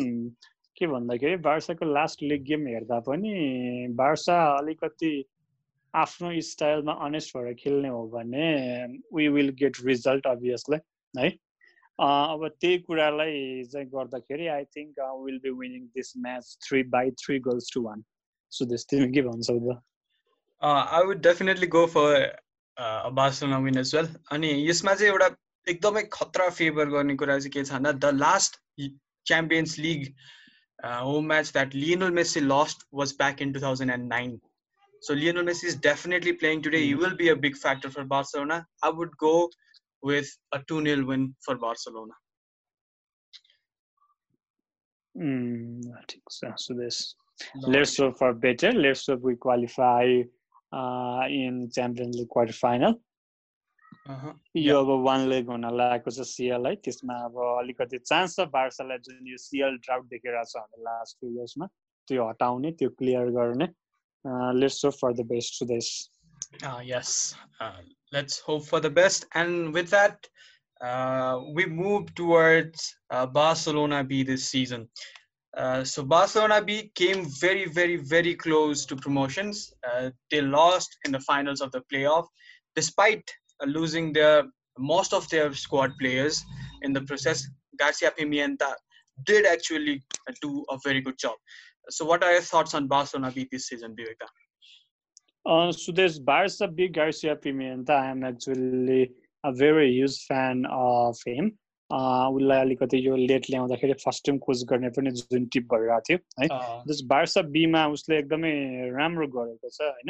के 0.78 0.88
भन्दाखेरि 0.88 1.36
बार्साको 1.44 1.86
लास्ट 1.94 2.24
लिग 2.24 2.44
गेम 2.44 2.68
हेर्दा 2.68 3.00
पनि 3.08 3.34
बार्सा 3.96 4.36
अलिकति 4.58 5.12
आफ्नो 5.94 6.32
स्टाइलमा 6.48 6.94
अनेस्ट 7.06 7.38
भएर 7.38 7.54
खेल्ने 7.60 7.90
हो 7.90 8.02
भने 8.14 8.48
we 9.16 9.28
will 9.36 9.50
get 9.60 9.78
result 9.86 10.28
obviously 10.28 10.78
है। 11.14 11.30
अब 12.00 12.48
त्यही 12.62 12.78
कुरालाई 12.88 13.64
चाहिँ 13.72 13.88
गर्दाखेरि 13.88 14.48
I 14.58 14.64
think 14.76 15.00
will 15.26 15.40
be 15.44 15.52
winning 15.60 15.86
this 15.96 16.14
match 16.26 16.58
three 16.68 16.84
by 16.96 17.12
three 17.24 17.40
goals 17.48 17.72
to 17.74 17.82
one 17.84 18.04
so 18.52 18.66
त्यस 18.70 18.86
तिमी 18.90 19.12
के 19.14 19.22
भन्छौ 19.28 19.60
त? 19.60 19.78
I 20.63 21.05
would 21.07 21.23
definitely 21.29 21.67
go 21.77 21.87
for 21.95 22.27
Barcelona 23.21 23.59
win 23.69 23.79
as 23.79 23.95
well 23.95 24.09
अनि 24.33 24.53
यसमा 24.69 24.95
चाहिँ 24.95 25.13
एउटा 25.13 25.31
एकदमै 25.69 26.03
खतरा 26.19 26.49
फेभर 26.59 26.91
गर्ने 26.97 27.17
कुरा 27.23 27.39
चाहिँ 27.39 27.53
के 27.57 27.65
छ 27.65 27.73
भन्दा 27.73 27.93
the 27.93 28.15
last 28.19 28.61
Champions 28.81 29.79
League 29.87 30.07
home 31.09 31.27
match 31.33 31.53
that 31.53 31.75
Lionel 31.75 32.11
Messi 32.21 32.41
lost 32.53 32.87
was 33.03 33.15
back 33.19 33.43
in 33.43 33.53
two 33.53 33.61
thousand 33.67 33.99
and 33.99 34.09
nine 34.13 34.39
So 35.03 35.15
Lionel 35.15 35.45
Messi 35.45 35.65
is 35.65 35.77
definitely 35.77 36.35
playing 36.35 36.63
today. 36.63 36.85
He 36.85 36.95
will 36.95 37.15
be 37.17 37.31
a 37.31 37.37
big 37.37 37.57
factor 37.57 37.91
for 37.91 38.05
Barcelona. 38.05 38.67
I 38.83 38.91
would 38.91 39.17
go 39.17 39.51
with 40.03 40.29
a 40.53 40.59
2-0 40.59 41.07
win 41.07 41.35
for 41.41 41.57
Barcelona. 41.57 42.13
Mm, 45.17 45.81
I 45.99 46.03
think 46.09 46.23
so. 46.31 46.53
So 46.57 46.75
this 46.75 47.15
let's 47.63 47.97
hope 47.97 48.19
for 48.19 48.35
better. 48.35 48.73
Let's 48.73 49.07
hope 49.07 49.23
we 49.23 49.37
qualify 49.37 50.23
uh, 50.73 51.25
in 51.29 51.71
Champions 51.71 52.17
League 52.17 52.29
quarterfinal. 52.29 53.01
यो 54.57 54.79
अब 54.81 54.91
one 55.05 55.27
leg 55.29 55.49
हुन 55.51 55.65
लागेको 55.77 56.11
छ 56.11 56.25
सिएललाई 56.29 56.77
त्यसमा 56.85 57.15
अब 57.25 57.35
अलिकति 57.43 57.99
chance 57.99 58.37
छ 58.37 58.47
बार्सालाई 58.55 58.99
जुन 59.07 59.27
यो 59.29 59.37
सिएल 59.43 59.77
ड्राउट 59.87 60.07
देखिरहेको 60.13 60.51
छ 60.51 60.57
हाम्रो 60.57 60.83
लास्ट 60.85 61.17
फ्यु 61.21 61.31
इयर्समा 61.37 61.67
त्यो 62.09 62.29
हटाउने 62.29 62.73
त्यो 62.81 62.91
क्लियर 63.03 63.31
गर्ने 63.37 63.69
let's 64.61 64.85
hope 64.85 64.95
for 65.03 65.13
the 65.21 65.27
best 65.35 65.59
to 65.61 65.67
this 65.75 65.91
yes 66.85 67.11
uh, 67.61 67.81
let's 68.13 68.39
hope 68.47 68.65
for 68.69 68.81
the 68.81 68.91
best 68.91 69.27
and 69.41 69.75
with 69.75 69.91
that 69.91 70.27
uh, 70.81 71.35
we 71.59 71.67
move 71.67 72.15
towards 72.15 72.87
uh, 73.11 73.27
barcelona 73.27 74.03
b 74.03 74.23
this 74.31 74.49
season 74.55 74.89
uh, 75.56 75.84
so 75.84 76.04
Barcelona 76.04 76.62
B 76.62 76.92
came 76.96 77.26
very, 77.40 77.66
very, 77.66 77.96
very 77.96 78.36
close 78.36 78.86
to 78.86 78.96
promotions. 78.96 79.74
Uh, 79.90 80.10
they 80.30 80.42
lost 80.42 80.98
in 81.06 81.12
the 81.12 81.20
finals 81.20 81.62
of 81.62 81.72
the 81.72 81.82
playoff, 81.92 82.26
despite 82.76 83.24
uh, 83.62 83.66
losing 83.66 84.12
their 84.12 84.44
most 84.78 85.14
of 85.14 85.28
their 85.30 85.54
squad 85.54 85.92
players 86.00 86.44
in 86.82 86.92
the 86.92 87.02
process. 87.02 87.48
Garcia 87.80 88.12
Pimienta 88.12 88.74
did 89.26 89.46
actually 89.46 90.04
do 90.42 90.66
a 90.70 90.78
very 90.84 91.00
good 91.02 91.18
job. 91.18 91.36
So, 91.90 92.04
what 92.04 92.24
are 92.24 92.34
your 92.34 92.42
thoughts 92.42 92.74
on 92.74 92.88
Barcelona 92.88 93.32
B 93.32 93.48
this 93.52 93.68
season, 93.68 93.96
Viveka? 93.96 94.28
Uh, 95.46 95.72
so 95.72 95.92
there's 95.92 96.20
Barca 96.20 96.68
B 96.68 96.88
Garcia 96.88 97.36
Pimienta. 97.36 97.92
I'm 97.92 98.24
actually 98.24 99.12
a 99.44 99.54
very 99.54 99.92
huge 99.92 100.26
fan 100.26 100.66
of 100.70 101.16
him. 101.26 101.58
उसलाई 101.96 102.60
अलिकति 102.60 102.98
यो 103.08 103.16
late 103.16 103.46
ल्याउँदाखेरि 103.50 103.94
first 104.04 104.26
time 104.26 104.38
coach 104.46 104.64
गर्ने 104.70 104.90
पनि 104.96 105.12
जुन 105.12 105.46
tip 105.54 105.68
भइरहेको 105.74 106.02
थियो 106.08 106.18
है। 106.40 106.48
जस 106.88 107.02
बार्सा 107.08 107.42
बीमा 107.56 107.86
उसले 107.96 108.18
एकदमै 108.20 108.52
राम्रो 108.96 109.28
गरेको 109.36 109.70
छ 109.70 109.82
होइन। 109.82 110.10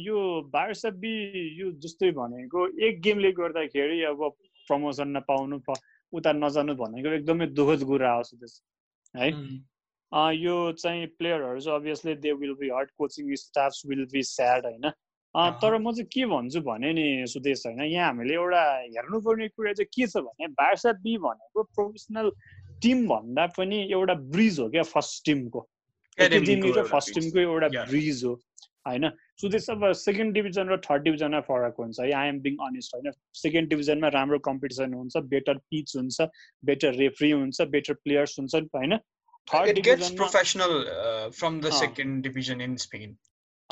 यो 0.00 0.16
बार्सा 0.52 0.90
बी 1.02 1.12
यो 1.60 1.70
जस्तै 1.84 2.10
भनेको 2.18 2.66
एक 2.88 3.00
गेमले 3.02 3.30
गर्दाखेरि 3.32 4.02
अब 4.10 4.28
प्रमोसन 4.68 5.16
नपाउनु 5.16 5.60
उता 6.12 6.32
नजानु 6.32 6.74
भनेको 6.76 7.08
एकदमै 7.14 7.46
दुःखद 7.56 7.84
कुरा 7.86 8.12
हो 8.12 8.22
त्यस 8.22 8.60
है। 9.14 9.30
यो 10.36 10.56
चाहिँ 10.72 11.06
प्लेयरहरू 11.18 11.60
चाहिँ 11.60 11.78
obviously 11.78 12.14
they 12.22 12.32
will 12.42 12.54
be 12.60 12.68
hurt 12.70 12.90
coaching 12.98 13.34
staffs 13.36 13.82
will 13.86 14.04
be 14.12 14.22
sad 14.22 14.66
होइन। 14.66 14.90
तर 15.36 15.76
म 15.78 15.92
चाहिँ 15.92 16.08
के 16.12 16.26
भन्छु 16.26 16.60
भने 16.64 16.92
नि 16.96 17.26
सुदेश 17.28 17.62
होइन 17.66 17.80
यहाँ 17.82 18.06
हामीले 18.08 18.34
एउटा 18.34 18.62
हेर्नुपर्ने 18.96 19.48
कुरा 19.48 19.72
चाहिँ 19.72 19.88
के 19.94 20.06
छ 20.06 20.24
भने 20.26 20.46
बार्सा 20.56 20.92
बी 21.04 21.16
भनेको 21.20 21.62
प्रोफेसनल 21.76 22.30
टिम 22.82 23.06
भन्दा 23.08 23.46
पनि 23.56 23.78
एउटा 23.92 24.14
ब्रिज 24.32 24.60
हो 24.60 24.68
क्या 24.70 24.82
फर्स्ट 24.92 25.24
टिमको 25.26 25.60
एकाडेमी 26.18 26.72
र 26.72 26.84
फर्स्ट 26.88 27.14
टिमको 27.14 27.38
एउटा 27.40 27.68
ब्रिज 27.84 28.24
हो 28.24 28.32
होइन। 28.86 29.10
सुदेश 29.40 29.68
अब 29.70 29.92
सेकेन्ड 29.92 30.34
डिभिजन 30.34 30.68
र 30.68 30.76
थर्ड 30.80 31.02
डिभिजनमा 31.02 31.40
फरक 31.46 31.74
हुन्छ 31.78 32.00
है। 32.00 32.10
आइएम 32.12 32.40
बिङ 32.40 32.56
अनेस्ट 32.66 32.94
होइन। 32.94 33.12
सेकेन्ड 33.34 33.68
डिभिजनमा 33.70 34.08
राम्रो 34.16 34.38
कम्पिटिसन 34.48 34.94
हुन्छ 34.94 35.16
बेटर 35.32 35.58
पिच 35.70 35.96
हुन्छ 35.96 36.28
बेटर 36.64 36.94
रेफ्री 36.94 37.30
हुन्छ 37.30 37.60
बेटर 37.76 37.94
प्लेयर्स 38.04 38.38
हुन्छ 38.40 38.54
होइन। 38.54 38.98
Third 39.48 39.74
division 39.74 40.16
professional 40.16 40.72
from 41.36 41.60
the 41.60 41.70
second 41.78 42.22
division 42.22 42.60
in 42.60 42.76
Spain 42.84 43.16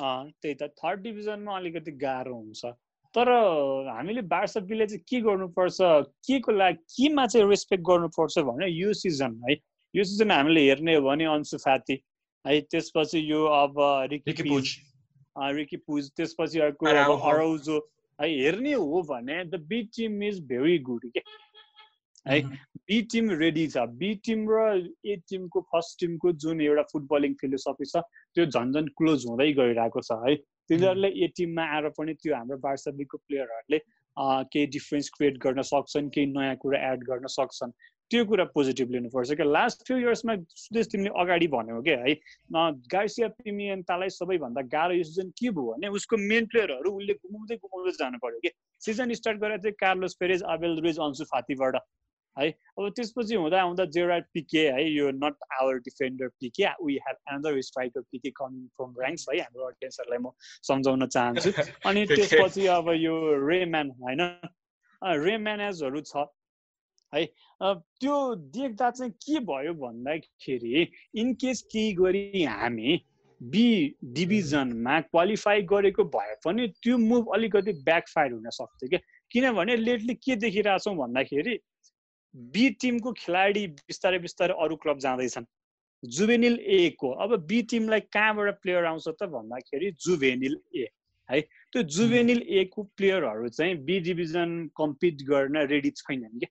त्यही 0.00 0.54
त 0.54 0.68
थर्ड 0.80 1.00
डिभिजनमा 1.02 1.56
अलिकति 1.56 1.92
गाह्रो 2.02 2.34
हुन्छ। 2.34 2.64
तर 3.14 3.28
हामीले 3.88 4.22
बार्सबीले 4.26 4.86
चाहिँ 4.86 5.02
के 5.08 5.20
गर्नुपर्छ 5.22 5.78
के 6.26 6.38
को 6.40 6.52
लागि 6.52 6.78
केमा 6.94 7.26
चाहिँ 7.26 7.48
रेस्पेक्ट 7.48 7.84
गर्नुपर्छ 7.86 8.38
भने 8.48 8.66
यो 8.68 8.92
सिजन 8.92 9.40
है? 9.48 9.56
यो 9.94 10.04
सिजन 10.04 10.30
हामीले 10.30 10.60
हेर्ने 10.68 10.94
हो 10.94 11.02
भने 11.02 11.24
अन्सु 11.30 11.58
फाती 11.62 11.94
है? 12.44 12.60
त्यसपछि 12.60 13.18
यो 13.30 13.44
अब 13.62 13.74
रिकी 14.10 14.42
पुज 14.42 14.66
रिकी 15.38 15.76
पुज 15.86 16.10
त्यसपछि 16.16 16.58
अर्को 16.66 16.86
अराउजो 17.30 17.78
है? 18.18 18.28
हेर्ने 18.28 18.72
हो 18.72 19.02
भने 19.08 19.44
the 19.44 19.62
B 19.70 19.82
team 19.94 20.22
is 20.22 20.40
very 20.50 20.78
good 20.90 21.10
के 21.14 21.22
है? 22.28 22.40
बी 22.88 23.00
टिम 23.12 23.30
रेडी 23.30 23.66
छ। 23.68 23.86
बी 24.02 24.14
टिम 24.26 24.46
र 24.50 24.90
ए 25.06 25.16
टिमको 25.30 25.60
फर्स्ट 25.70 26.00
टिमको 26.00 26.32
जुन 26.42 26.60
एउटा 26.60 26.82
फुटबलिङ 26.92 27.34
फिलोसफी 27.40 27.86
छ 27.86 28.02
त्यो 28.34 28.44
झन् 28.46 28.72
झन् 28.74 28.88
क्लोज 28.98 29.26
हुँदै 29.28 29.52
गइरहेको 29.60 30.00
छ 30.00 30.18
है। 30.26 30.34
तिनीहरूले 30.70 31.08
ए 31.08 31.26
टिममा 31.36 31.64
आएर 31.74 31.88
पनि 31.98 32.14
त्यो 32.20 32.34
हाम्रो 32.34 32.56
बार्सबीको 32.58 33.16
प्लेयरहरूले 33.26 33.78
केही 34.52 34.66
डिफ्रेन्स 34.74 35.10
क्रिएट 35.16 35.36
गर्न 35.42 35.62
सक्छन् 35.72 36.10
केही 36.14 36.26
नयाँ 36.34 36.56
कुरा 36.62 36.78
एड 36.92 37.04
गर्न 37.04 37.26
सक्छन्। 37.38 37.72
त्यो 38.10 38.24
कुरा 38.30 38.44
पोजिटिभ 38.54 38.90
लिनुपर्छ 38.90 39.32
क्या। 39.32 39.46
लास्ट 39.46 39.86
फ्यु 39.86 39.96
इयर्समा 39.98 40.34
सुदेश 40.62 40.86
तिमीले 40.92 41.10
अगाडि 41.20 41.46
भन्यो 41.54 41.80
क्या 41.82 41.98
है। 42.00 42.14
गार्सिया 42.94 43.28
पिमियन्तालाई 43.40 44.10
सबैभन्दा 44.16 44.62
गाह्रो 44.74 44.94
यो 44.94 45.04
सिजन 45.04 45.30
के 45.38 45.50
भयो 45.50 45.72
भने 45.72 45.88
उसको 45.98 46.16
मेन 46.20 46.46
प्लेयरहरू 46.52 46.90
उसले 46.90 47.14
गुमाउँदै 47.14 47.56
गुमाउँदै 47.64 47.92
जानु 47.98 48.18
पऱ्यो 48.24 48.40
कि। 48.44 48.50
सिजन 48.82 49.12
स्टार्ट 49.20 49.38
गरेर 49.40 49.58
चाहिँ 49.64 49.76
Carlos 49.80 50.14
Perez 50.20 50.42
Abel 50.54 50.80
Ruiz 50.84 50.98
Ansu 51.00 51.24
फातीबाट 51.32 51.76
है। 52.36 52.48
अब 52.50 52.88
त्यसपछि 52.96 53.34
हुँदा 53.34 53.62
हुँदा 53.62 53.84
जेराड 53.94 54.24
पिके 54.34 54.66
है 54.68 54.84
यो 54.90 55.10
not 55.22 55.36
our 55.60 55.78
defender 55.86 56.28
Pique 56.40 56.66
we 56.84 56.94
have 57.06 57.16
another 57.34 57.60
striker 57.68 58.00
Pique 58.10 58.30
coming 58.40 58.66
from 58.76 58.94
ranks 59.02 59.26
है 59.30 59.38
हाम्रो 59.40 59.64
अडियन्सहरूलाई 59.66 60.18
म 60.18 60.32
सम्झाउन 60.68 61.06
चाहन्छु। 61.06 61.50
अनि 61.88 62.06
त्यसपछि 62.06 62.66
अब 62.76 62.90
यो 62.96 63.16
रेम्यान 63.48 63.90
होइन? 64.02 64.22
रेम्यानेजहरू 65.02 66.00
छ 66.00 66.26
है? 67.12 67.24
त्यो 67.60 68.14
देख्दा 68.52 68.90
चाहिँ 68.90 69.12
के 69.24 69.40
भयो 69.48 69.74
भन्दाखेरि 69.80 70.88
इनकेस 71.22 71.62
केही 71.72 71.92
गरी 71.94 72.44
हामी 72.44 72.96
बी 73.40 73.66
डिभिजनमा 74.16 75.00
क्वालिफाई 75.00 75.62
गरेको 75.70 76.04
भए 76.16 76.34
पनि 76.44 76.66
त्यो 76.82 76.98
मुभ 76.98 77.32
अलिकति 77.34 77.72
ब्याकफायर 77.84 78.32
हुन 78.32 78.50
सक्थ्यो 78.58 78.88
क्या? 78.88 79.00
किनभने 79.30 79.76
लेटली 79.76 80.14
के 80.14 80.36
देखिरहेछौँ 80.36 80.94
भन्दाखेरि 80.96 81.54
बी 82.34 82.68
टिमको 82.80 83.12
खेलाडी 83.12 83.66
बिस्तारै 83.88 84.18
बिस्तारै 84.18 84.54
अरू 84.58 84.76
क्लब 84.76 84.98
जाँदैछन्। 84.98 85.44
जुभेनिल 86.02 86.58
ए 86.60 86.90
को? 86.98 87.10
अब 87.24 87.36
बी 87.46 87.62
टिमलाई 87.70 88.00
कहाँबाट 88.12 88.60
प्लेयर 88.62 88.84
आउँछ 88.84 89.08
त 89.08 89.30
भन्दाखेरि 89.30 89.90
जुभेनिल 90.06 90.56
ए 90.76 90.88
है? 91.28 91.40
त्यो 91.72 91.82
जुभेनिल 91.82 92.42
ए 92.42 92.64
को 92.74 92.82
प्लेयरहरू 92.96 93.48
चाहिँ 93.48 93.76
बी 93.84 94.00
डिभिजन 94.00 94.50
कम्पिट 94.76 95.22
गर्न 95.30 95.56
रेडी 95.70 95.90
छैनन् 95.90 96.38
कि 96.40 96.46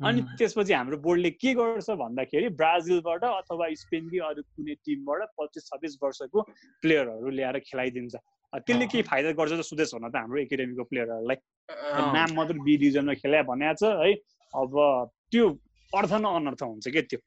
अनि 0.00 0.22
त्यसपछि 0.38 0.72
हाम्रो 0.72 0.96
बोर्डले 1.00 1.30
के 1.30 1.54
गर्छ 1.54 1.90
भन्दाखेरि 1.90 2.48
ब्राजिलबाट 2.60 3.24
अथवा 3.24 3.66
स्पेनकै 3.82 4.18
अरू 4.28 4.42
कुनै 4.42 4.74
टिमबाट 4.84 5.20
पच्चिस 5.40 5.66
छब्बिस 5.70 5.98
वर्षको 6.02 6.42
प्लेयरहरू 6.82 7.30
ल्याएर 7.30 7.58
खेलाइदिन्छ। 7.64 8.14
त्यसले 8.54 8.86
केही 8.86 9.02
फाइदा 9.02 9.30
गर्छ 9.40 9.52
त 9.58 9.62
सुदेश 9.66 9.94
हुन 9.94 10.06
त 10.10 10.16
हाम्रो 10.20 10.38
एकाडेमीको 10.46 10.84
प्लेयरहरूलाई। 10.92 11.38
नाम 12.14 12.34
मात्र 12.36 12.54
बी 12.60 12.76
डिभिजनमा 12.76 13.14
खेला 13.22 13.42
भनेको 13.50 13.74
छ 13.80 13.82
है? 14.02 14.12
अब 14.62 14.72
त्यो 15.30 15.48
अर्थ 15.92 16.12
न 16.12 16.24
अनर्थ 16.38 16.62
हुन्छ 16.62 16.88
क्या 16.88 17.02
त्यो? 17.10 17.20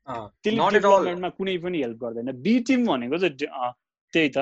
त्यसले 0.43 0.79
डेभलपमेन्टमा 0.79 1.29
कुनै 1.39 1.57
पनि 1.65 1.81
हेल्प 1.81 1.99
गर्दैन। 2.03 2.31
बी 2.45 2.53
टिम 2.67 2.85
भनेको 2.87 3.17
चाहिँ 3.17 3.35
त्यही 4.13 4.29
त। 4.35 4.37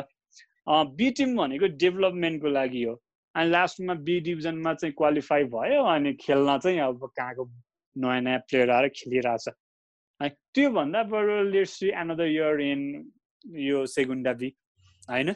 बी 0.97 1.09
टिम 1.17 1.35
भनेको 1.37 1.67
डेभलपमेन्टको 1.83 2.49
लागि 2.57 2.83
हो। 2.83 2.93
अनि 3.35 3.49
लास्टमा 3.49 3.93
बी 4.07 4.19
डिभिजनमा 4.25 4.73
चाहिँ 4.73 4.93
क्वालिफाई 4.97 5.43
भयो 5.53 5.83
अनि 5.93 6.13
खेल्न 6.21 6.57
चाहिँ 6.63 6.79
अब 6.79 7.09
कहाँको 7.17 7.43
नयाँ 7.95 8.21
नयाँ 8.21 8.39
प्लेयर 8.49 8.69
आएर 8.71 8.87
खेलिरहेछ। 8.95 9.47
है 10.21 10.29
त्योभन्दा 10.55 11.03
बरु 11.11 11.41
let's 11.51 11.71
see 11.79 11.87
another 12.01 12.27
year 12.27 12.61
in 12.61 12.81
यो 13.67 13.85
सेगुन्डा 13.85 14.33
बी 14.33 14.49
होइन? 15.09 15.35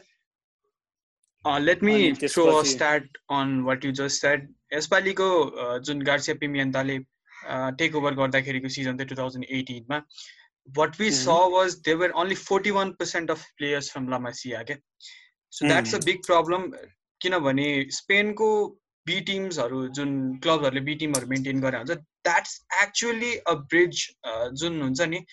Let 1.44 1.82
me 1.82 2.12
throw 2.14 2.62
start 2.64 3.18
on 3.32 3.60
what 3.64 3.84
you 3.84 3.92
just 4.00 4.22
said 4.22 4.48
यसपालिको 4.74 5.28
जुन 5.84 6.02
गार्सिया 6.02 6.36
पिमियन्ताले 6.40 6.98
टेक 7.78 7.96
ओभर 7.96 8.14
गर्दाखेरिको 8.14 8.68
सिजन 8.68 8.96
चाहिँ 8.96 9.08
two 9.08 9.16
thousand 9.16 9.46
एटिनमा 9.50 10.02
what 10.68 11.00
we 11.00 11.10
saw 11.10 11.38
was 11.52 11.74
they 11.84 11.94
were 11.94 12.10
only 12.16 12.34
forty 12.42 12.70
one 12.70 12.92
percent 12.94 13.30
of 13.30 13.44
players 13.56 13.90
from 13.92 14.08
La Masia 14.08 14.62
क्या 14.62 14.76
so 15.52 15.68
that's 15.68 15.94
a 15.94 15.98
big 16.04 16.26
problem 16.26 16.68
किनभने 17.20 17.70
स्पेनको 17.92 18.50
be 19.06 19.20
टिम्सहरू 19.20 19.86
जुन 19.90 20.12
क्लबहरूले 20.38 20.80
be 20.80 20.94
टिमहरू 20.94 21.26
मेन्टेन 21.26 21.60
गरे 21.60 21.78
हुन्छ 21.78 21.96
द्याट्स 22.24 22.60
एक्चुअली 22.82 23.32
अ 23.36 23.54
ब्रिज 23.72 24.06
जुन 24.54 24.82
हुन्छ 24.82 25.08
नि 25.14 25.24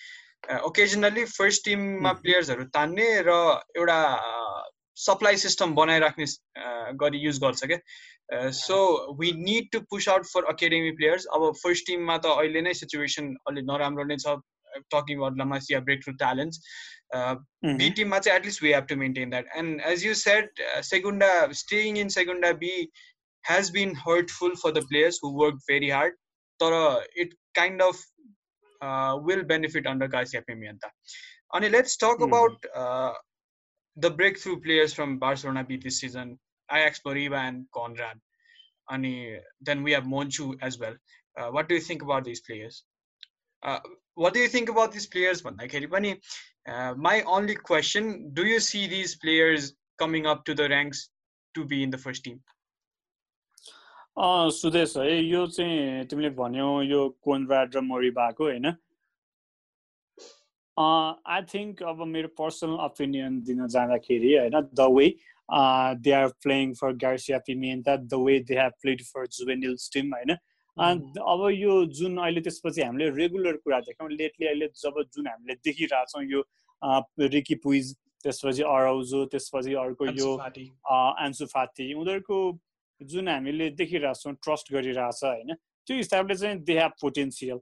ओकेजनली 0.62 1.24
फर्स्ट 1.30 1.64
टिममा 1.64 2.12
प्लेयर्सहरू 2.22 2.64
तान्ने 2.74 3.08
र 3.26 3.36
एउटा 3.76 3.98
सप्लाई 5.04 5.36
सिस्टम 5.44 5.74
बनाइराख्ने 5.80 6.26
गरी 7.02 7.18
युज 7.24 7.40
गर्छ 7.44 7.70
क्या 7.72 8.50
so 8.60 8.78
we 9.20 9.32
need 9.40 9.70
to 9.72 9.80
push 9.94 10.08
out 10.14 10.30
for 10.34 10.50
academy 10.52 10.92
players 11.00 11.26
अब 11.38 11.50
फर्स्ट 11.64 11.86
टिममा 11.90 12.16
त 12.18 12.38
अहिले 12.44 12.62
नै 12.68 12.74
सिचुएसन 12.82 13.34
अलिक 13.52 13.68
नराम्रो 13.72 14.08
नै 14.12 14.16
छ। 14.24 14.38
Talking 14.94 15.18
about 15.18 15.42
La Masia 15.42 15.80
break 15.90 16.02
through 16.04 16.16
talents 16.24 16.56
B 17.82 17.90
टिममा 18.00 18.18
चाहिँ 18.28 18.38
at least 18.40 18.62
we 18.62 18.72
have 18.78 18.88
to 18.94 18.96
maintain 19.04 19.36
that 19.36 19.52
and 19.62 19.80
as 19.92 20.06
you 20.06 20.14
said 20.22 20.66
Segunda 20.94 21.30
staying 21.62 22.02
in 22.06 22.18
Segunda 22.20 22.52
B 22.64 22.74
has 23.44 23.68
been 23.74 23.92
hurtful 24.04 24.56
for 24.60 24.70
the 24.76 24.80
players 24.88 25.18
who 25.20 25.28
worked 25.40 25.60
very 25.66 25.88
hard. 25.90 26.16
But 26.60 26.74
it 27.14 27.30
kind 27.58 27.82
of 27.84 28.00
uh, 28.80 29.12
will 29.28 29.42
benefit 29.52 29.86
under 29.86 30.08
Garcia 30.14 30.42
Pimienta. 30.48 30.90
And 31.52 31.68
let's 31.70 31.96
talk 31.96 32.24
mm. 33.97 33.99
about 33.99 34.09
uh, 34.09 34.09
the 34.09 34.15
breakthrough 34.15 34.59
players 34.59 34.93
from 34.93 35.19
Barcelona 35.19 35.63
B 35.63 35.77
this 35.77 35.99
season 35.99 36.39
Ajax 36.71 37.01
Moriba 37.05 37.37
and 37.37 37.65
Conrad. 37.73 38.19
And 38.89 39.05
then 39.61 39.83
we 39.83 39.91
have 39.91 40.03
Monchu 40.03 40.57
as 40.61 40.79
well. 40.79 40.95
Uh, 41.37 41.47
what 41.47 41.69
do 41.69 41.75
you 41.75 41.81
think 41.81 42.01
about 42.01 42.23
these 42.23 42.41
players? 42.41 42.83
Uh, 43.63 43.79
what 44.15 44.33
do 44.33 44.39
you 44.39 44.49
think 44.49 44.69
about 44.69 44.91
these 44.91 45.07
players? 45.07 45.43
Uh, 45.45 46.93
my 46.97 47.21
only 47.21 47.55
question 47.55 48.31
do 48.33 48.45
you 48.45 48.59
see 48.59 48.87
these 48.87 49.15
players 49.15 49.73
coming 49.97 50.25
up 50.25 50.45
to 50.45 50.53
the 50.53 50.69
ranks 50.69 51.09
to 51.55 51.65
be 51.65 51.83
in 51.83 51.89
the 51.89 51.97
first 51.97 52.23
team? 52.23 52.39
Sudesh 54.19 54.97
है 54.97 55.23
यो 55.25 55.47
चाहिँ 55.47 56.05
तिमीले 56.05 56.29
भन्यौ 56.29 56.81
यो 56.81 57.09
Conrad 57.23 57.75
र 57.75 57.81
मोरिबाको 57.81 58.43
होइन 58.43 58.77
I 60.78 61.42
think 61.52 61.82
अब 61.82 62.02
मेरो 62.06 62.28
personal 62.38 62.74
opinion 62.84 63.40
दिन 63.46 63.66
जाँदाखेरि 63.68 64.34
होइन 64.34 64.60
the 64.72 64.86
way 64.96 65.06
they 66.02 66.12
are 66.12 66.28
playing 66.42 66.74
for 66.80 66.92
Garcia 67.04 67.38
Pimienta 67.46 67.96
the 67.96 68.20
way 68.24 68.38
they 68.48 68.58
have 68.60 68.72
played 68.82 69.02
for 69.04 69.26
Juveniles 69.32 69.90
team 69.92 70.14
होइन। 70.14 70.36
अब 70.76 71.40
यो 71.52 71.84
जुन 72.00 72.18
अहिले 72.18 72.40
त्यसपछि 72.40 72.82
हामीले 72.82 73.08
रेगुलर 73.16 73.56
कुरा 73.64 73.80
देख्यौँ 73.86 74.10
लेटली 74.10 74.46
अहिले 74.46 74.68
जब 74.76 75.02
जुन 75.14 75.26
हामीले 75.28 75.54
देखिरहेछौँ 75.64 76.24
यो 76.24 76.42
रिकी 77.28 77.54
पुइज 77.64 77.94
त्यसपछि 78.22 78.62
अराउजो 78.74 79.24
त्यसपछि 79.32 79.74
अर्को 79.82 80.06
यो 80.12 80.30
एन्सु 81.24 81.46
फाती 81.46 81.92
उनीहरूको 81.94 82.38
जुन 83.00 83.28
हामीले 83.28 83.70
देखिरहेछौँ 83.80 84.34
ट्रस्ट 84.44 84.72
गरिरहेछ 84.72 85.24
होइन। 85.24 85.54
त्यो 85.86 85.96
हिसाबले 85.96 86.34
चाहिँ 86.36 86.58
they 86.64 86.78
have 86.78 86.92
potential 87.00 87.58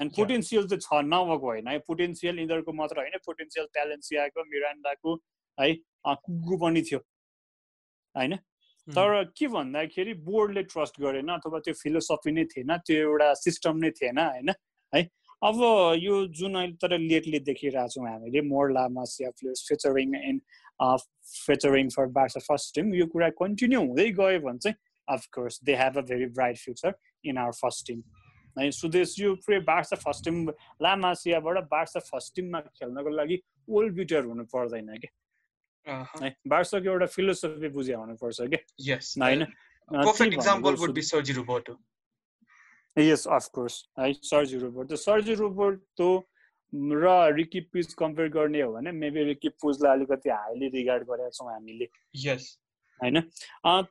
and 0.00 0.12
potential 0.16 0.66
चाहिँ 0.68 0.80
छ 0.80 1.04
नभएको 1.04 1.46
होइन 1.46 1.68
है। 1.68 1.78
पोटेन्सियल 1.86 2.38
यिनीहरूको 2.38 2.72
मात्र 2.72 2.98
होइन। 3.00 3.18
पोटेन्सियल 3.26 3.66
ट्यालेन्सियाको 3.72 4.44
मिरान्डाको 4.50 5.14
है 5.58 5.74
कुकु 6.06 6.56
पनि 6.56 6.82
थियो। 6.82 6.98
होइन? 8.14 8.36
तर 8.88 9.24
के 9.36 9.46
भन्दाखेरि 9.52 10.14
बोर्डले 10.24 10.62
ट्रस्ट 10.72 11.00
गरेन 11.00 11.28
अथवा 11.34 11.58
त्यो 11.60 11.74
फिलोसफी 11.82 12.32
नै 12.32 12.44
थिएन 12.52 12.76
त्यो 12.86 12.96
एउटा 13.00 13.32
सिस्टम 13.34 13.76
नै 13.84 13.90
थिएन 13.90 14.18
होइन? 14.18 14.50
है? 14.92 15.02
अब 15.44 15.58
यो 15.98 16.14
जुन 16.34 16.54
अहिले 16.54 16.76
तर 16.82 16.98
लेटली 16.98 17.38
देखिरहेछौँ 17.46 18.06
हामीले 18.08 18.40
more 18.42 18.72
La Masia 18.72 19.30
players 19.30 19.66
featuring 19.68 20.14
in 20.20 20.40
featuring 20.82 21.88
for 21.96 22.06
Barca 22.16 22.40
first 22.46 22.74
team 22.74 22.94
यो 22.94 23.06
कुरा 23.06 23.28
कन्टिन्यू 23.38 23.80
हुँदै 23.80 24.08
गयो 24.18 24.40
भने 24.46 24.58
चाहिँ 24.58 24.76
of course 25.08 25.60
they 25.64 25.76
have 25.76 25.98
a 25.98 26.02
very 26.08 26.26
bright 26.38 26.58
future 26.58 26.94
in 27.24 27.38
our 27.38 27.52
first 27.60 27.86
team 27.86 28.02
है। 28.58 28.70
सुदेश 28.72 29.14
यो 29.20 29.34
पुरै 29.46 29.60
बार्सा 29.66 29.96
फर्स्ट 29.96 30.24
टिम 30.24 30.36
लामासियाबाट 30.82 31.56
बार्सा 31.70 32.00
फर्स्ट 32.10 32.34
टिममा 32.36 32.60
खेल्नको 32.60 33.10
लागि 33.10 33.36
ओल्ड 33.68 33.94
बिटर 33.94 34.24
हुनु 34.24 34.44
पर्दैन 34.54 34.96
कि? 34.96 35.08
है 35.86 36.28
बार्साको 36.48 36.86
एउटा 36.90 37.06
फिलोसफी 37.16 37.68
बुझे 37.70 37.94
हुनुपर्छ 37.94 38.40
कि? 38.40 38.58
होइन? 39.22 39.46
यस 42.96 43.26
अफकोर्स 43.28 43.74
है 43.98 44.12
सर्जी 44.12 44.58
रोबोट 44.58 44.92
सर्जी 44.98 45.34
रोबोट 45.34 45.74
त 46.00 46.02
र 46.72 47.32
रिकी 47.32 47.60
पुज 47.72 47.94
कम्पेयर 47.94 48.28
गर्ने 48.28 48.60
हो 48.60 48.72
भने 48.72 48.92
मेबी 48.92 49.22
रिकी 49.24 49.48
पुजलाई 49.62 49.96
अलिकति 49.96 50.30
हाइली 50.30 50.68
रिगार्ड 50.68 51.02
गरेका 51.08 51.30
छौँ 51.30 51.48
हामीले। 51.52 51.86
होइन? 53.02 53.20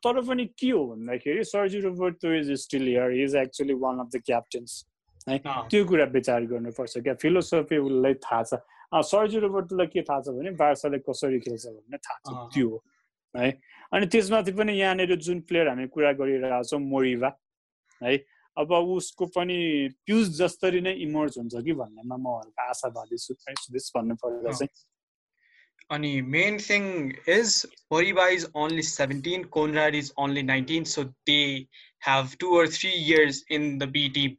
तर 0.04 0.22
पनि 0.28 0.46
के 0.60 0.70
हो 0.70 0.86
भन्दाखेरि 0.88 1.44
Sergi 1.44 1.80
Robert 1.82 2.26
is 2.26 2.52
still 2.62 2.88
here 2.88 3.12
is 3.24 3.36
actually 3.44 3.74
one 3.84 4.00
of 4.00 4.08
the 4.16 4.22
captains 4.26 4.86
है? 5.30 5.38
त्यो 5.40 5.86
कुरा 5.86 6.06
विचार 6.14 6.46
गर्नुपर्छ 6.52 6.98
क्या? 6.98 7.14
फिलोसफी 7.22 7.78
उसलाई 7.78 8.14
थाहा 8.28 8.44
छ। 8.44 8.62
सर्जी 9.12 9.40
रोबर्टलाई 9.40 9.88
के 9.94 10.02
थाहा 10.10 10.22
छ 10.22 10.36
भने 10.38 10.52
बार्साले 10.60 11.00
कसरी 11.10 11.40
खेल्छ 11.40 11.66
भन्ने 11.66 11.98
थाहा 11.98 12.20
छ। 12.24 12.54
त्यो 12.54 12.70
हो 12.70 12.84
है? 13.36 13.50
अनि 13.94 14.06
त्यसमाथि 14.08 14.52
पनि 14.52 14.74
यहाँनिर 14.80 15.16
जुन 15.16 15.40
प्लेयर 15.48 15.68
हामी 15.68 15.88
कुरा 15.92 16.12
गरिरहेछौँ 16.20 16.80
मोरिभा 16.80 17.32
है? 18.02 18.18
अब 18.58 18.72
उसको 18.74 19.26
पनि 19.36 19.58
प्युज 20.06 20.30
जस्तरी 20.38 20.80
नै 20.82 20.94
इमर्ज 21.06 21.38
हुन्छ 21.38 21.56
कि 21.66 21.74
भन्नेमा 21.78 22.16
म 22.18 22.28
हल्का 22.42 22.64
आशावादी 22.70 23.18
छु 23.18 23.34
सुदेश 23.38 23.92
भन्नु 23.96 24.16
पर्दा 24.18 24.52
चाहिँ। 24.52 24.70
Any 25.90 26.22
main 26.22 26.60
thing 26.60 27.16
is 27.28 27.66
Horiba 27.92 28.34
is 28.34 28.48
only 28.54 28.82
17, 28.82 29.46
Conrad 29.46 29.96
is 29.96 30.12
only 30.18 30.44
19, 30.44 30.84
so 30.84 31.14
they 31.26 31.68
have 32.00 32.38
two 32.40 32.52
or 32.52 32.68
three 32.68 32.94
years 32.94 33.44
in 33.50 33.78
the 33.78 33.88
B 33.88 34.10
team 34.10 34.38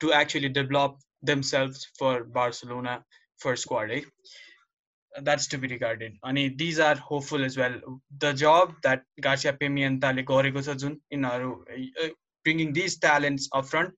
to 0.00 0.12
actually 0.12 0.50
develop 0.50 0.98
themselves 1.22 1.88
for 1.98 2.24
Barcelona 2.24 3.02
for 3.38 3.56
squad. 3.56 3.90
Eh? 3.90 4.02
That's 5.22 5.46
to 5.48 5.58
be 5.58 5.68
regarded. 5.68 6.12
Any 6.24 6.50
these 6.50 6.78
are 6.78 6.94
hopeful 6.94 7.44
as 7.44 7.56
well. 7.56 7.74
The 8.18 8.32
job 8.32 8.74
that 8.82 9.02
Garcia 9.20 9.54
Pemi 9.54 9.86
and 9.86 10.00
Tale 10.00 10.22
Gorego 10.22 10.60
Sajun 10.60 11.00
in 11.10 11.24
Aru, 11.24 11.64
uh, 12.02 12.08
bringing 12.44 12.72
these 12.72 12.98
talents 12.98 13.48
up 13.52 13.66
front, 13.66 13.92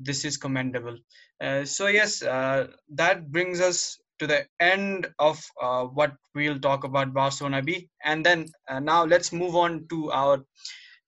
this 0.00 0.24
is 0.24 0.36
commendable. 0.36 0.96
Uh, 1.40 1.64
so 1.64 1.88
yes, 1.88 2.22
uh, 2.22 2.68
that 2.94 3.30
brings 3.30 3.60
us 3.60 3.98
to 4.19 4.27
the 4.27 4.45
end 4.59 5.07
of 5.19 5.41
uh, 5.61 5.83
what 5.85 6.13
we'll 6.35 6.59
talk 6.59 6.83
about 6.83 7.13
barcelona 7.13 7.61
b 7.61 7.89
and 8.03 8.25
then 8.25 8.45
uh, 8.69 8.79
now 8.79 9.03
let's 9.05 9.31
move 9.31 9.55
on 9.55 9.85
to 9.89 10.11
our 10.11 10.43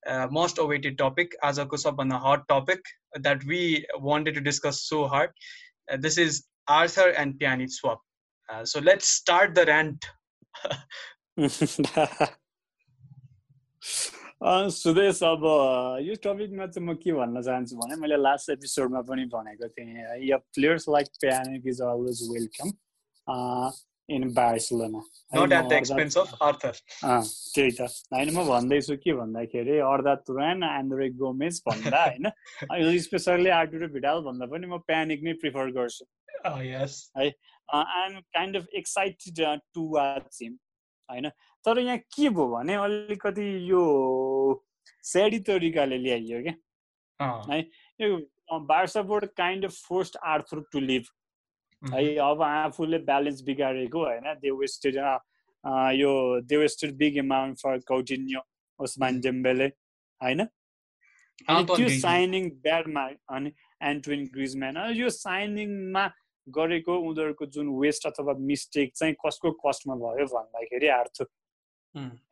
uh, 0.08 0.28
most 0.32 0.58
awaited 0.58 0.98
topic 0.98 1.36
as 1.44 1.58
a 1.58 1.67
on 1.98 2.12
a 2.12 2.20
hot 2.20 2.48
topic 2.48 2.80
that 3.20 3.44
we 3.44 3.86
wanted 4.00 4.34
to 4.34 4.41
discuss 4.41 4.84
so 4.84 5.08
hard 5.08 5.30
uh, 5.91 5.98
this 6.00 6.17
is 6.17 6.46
arthur 6.67 7.10
and 7.12 7.36
Pjanic 7.39 7.70
swap 7.70 8.02
so 8.63 8.80
let's 8.80 9.08
start 9.08 9.56
the 9.56 9.65
rant 9.65 10.06
Sudesh 14.41 15.22
अब 15.24 15.44
यो 16.02 16.15
टपिकमा 16.24 16.65
चाहिँ 16.67 16.88
म 16.88 16.94
के 16.98 17.13
भन्न 17.13 17.41
चाहन्छु 17.46 17.76
भने 17.78 17.96
मैले 18.02 18.17
last 18.17 18.50
एपिसोडमा 18.50 19.02
पनि 19.10 19.26
भनेको 19.34 19.67
थिएँ 19.70 20.17
यो 20.30 20.38
players 20.56 20.86
like 20.89 21.08
Pjanic 21.22 21.67
is 21.67 21.82
always 21.82 22.22
welcome 22.32 22.72
in 24.09 24.33
Barcelona 24.35 25.01
त्यही 27.55 27.71
त 27.71 27.87
होइन 28.12 28.29
म 28.31 28.45
भन्दैछु 28.47 28.97
के 28.99 29.12
भन्दाखेरि 29.15 29.79
अर्दा 29.85 30.15
तुरान 30.27 30.62
एन्ड्रे 30.65 31.09
गोमेज 31.23 31.62
भन्दा 31.67 32.03
होइन 32.03 32.99
स्पेसल्ली 33.01 33.51
आर्टुरो 33.53 33.89
भिडाल 33.97 34.23
भन्दा 34.29 34.47
पनि 34.53 34.67
म 34.67 34.79
प्यानिक 34.87 35.25
नै 35.25 35.33
प्रिफर 35.41 35.73
गर्छु 35.73 36.07
है 36.47 36.85
I 37.17 37.33
am 38.05 38.21
kind 38.31 38.57
of 38.57 38.79
excited 38.83 39.67
to 39.75 39.89
watch 39.91 40.39
him 40.43 40.55
होइन 41.09 41.29
तर 41.65 41.79
यहाँ 41.81 41.99
के 41.99 42.29
भयो 42.31 42.49
भने 42.49 42.75
अलिकति 42.81 43.49
यो 43.71 43.83
स्याडी 45.05 45.39
तरिकाले 45.43 45.99
ल्याइयो 45.99 46.43
क्या 46.43 47.31
है 47.51 47.61
यो 48.01 48.59
Barca board 48.67 49.27
kind 49.37 49.65
of 49.65 49.83
forced 49.85 50.17
Arthur 50.27 50.61
to 50.73 50.81
leave 50.81 51.15
है 51.94 52.16
अब 52.27 52.42
आफूले 52.42 52.99
ब्यालेन्स 53.07 53.42
बिगारेको 53.44 54.05
होइन 54.05 54.35
दे 54.42 54.51
वेस्टेड 54.61 54.96
यो 56.01 56.12
they 56.51 56.57
wasted 56.57 56.96
big 56.96 57.16
amount 57.18 57.59
for 57.62 57.79
Coutinho 57.88 58.40
Ousmane 58.81 59.20
Dembele 59.20 59.66
होइन? 60.20 60.44
त्यो 61.46 61.88
साइनिङ 62.01 62.51
ब्याडमा 62.64 63.03
अनि 63.31 63.53
एन्टोइन 63.90 64.25
ग्रिजम्यान 64.35 64.77
यो 64.96 65.09
साइनिङमा 65.16 66.05
गरेको 66.46 66.99
उनीहरूको 67.09 67.46
जुन 67.57 67.68
वेस्ट 67.81 68.07
अथवा 68.07 68.35
मिस्टेक 68.51 68.92
चाहिँ 68.94 69.14
कसको 69.27 69.51
कस्टमा 69.64 69.94
भयो 70.05 70.27
भन्दाखेरि 70.35 70.88
आर्थर 71.01 71.27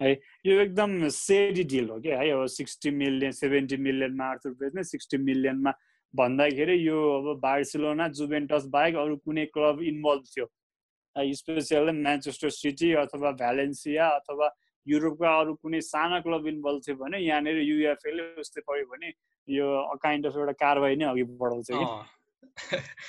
है 0.02 0.12
यो 0.46 0.60
एकदम 0.60 1.08
सेडी 1.08 1.64
डिल 1.72 1.88
हो 1.90 2.00
क्या 2.00 2.18
है 2.20 2.30
अब 2.30 2.46
सिक्सटी 2.54 2.90
मिलियन 3.02 3.32
सेभेन्टी 3.32 3.76
मिलियनमा 3.86 4.24
आर्थर 4.30 4.50
बेच्ने 4.62 4.84
सिक्सटी 4.84 5.18
मिलियनमा 5.18 5.72
भन्दाखेरि 6.14 6.77
यो 6.87 6.98
अब 7.14 7.40
बार्सिलोना 7.40 8.09
जुभेन्टस 8.18 8.66
बाहेक 8.74 8.96
अरू 8.96 9.16
कुनै 9.24 9.44
क्लब 9.55 9.83
इन्भल्भ 9.92 10.24
थियो। 10.33 10.46
स्पेसियल 11.16 11.90
म्यान्चेस्टर 11.96 12.50
सिटी 12.50 12.92
अथवा 13.00 13.31
भ्यालेन्सिया 13.40 14.07
अथवा 14.18 14.48
युरोपका 14.87 15.31
अरू 15.40 15.55
कुनै 15.62 15.81
साना 15.83 16.20
क्लब 16.20 16.46
इन्भल्भ 16.48 16.81
थियो 16.87 16.96
भने 17.03 17.18
यहाँनिर 17.18 17.59
युएफएले 17.62 18.22
उस्तै 18.40 18.61
पऱ्यो 18.68 18.87
भने 18.92 19.12
यो 19.48 19.66
काइन्ड 20.03 20.27
अफ 20.27 20.37
एउटा 20.37 20.55
कारवाही 20.62 20.96
नै 20.96 21.07
अघि 21.07 21.24
बढाउँछ 21.42 21.68
कि? 21.70 21.85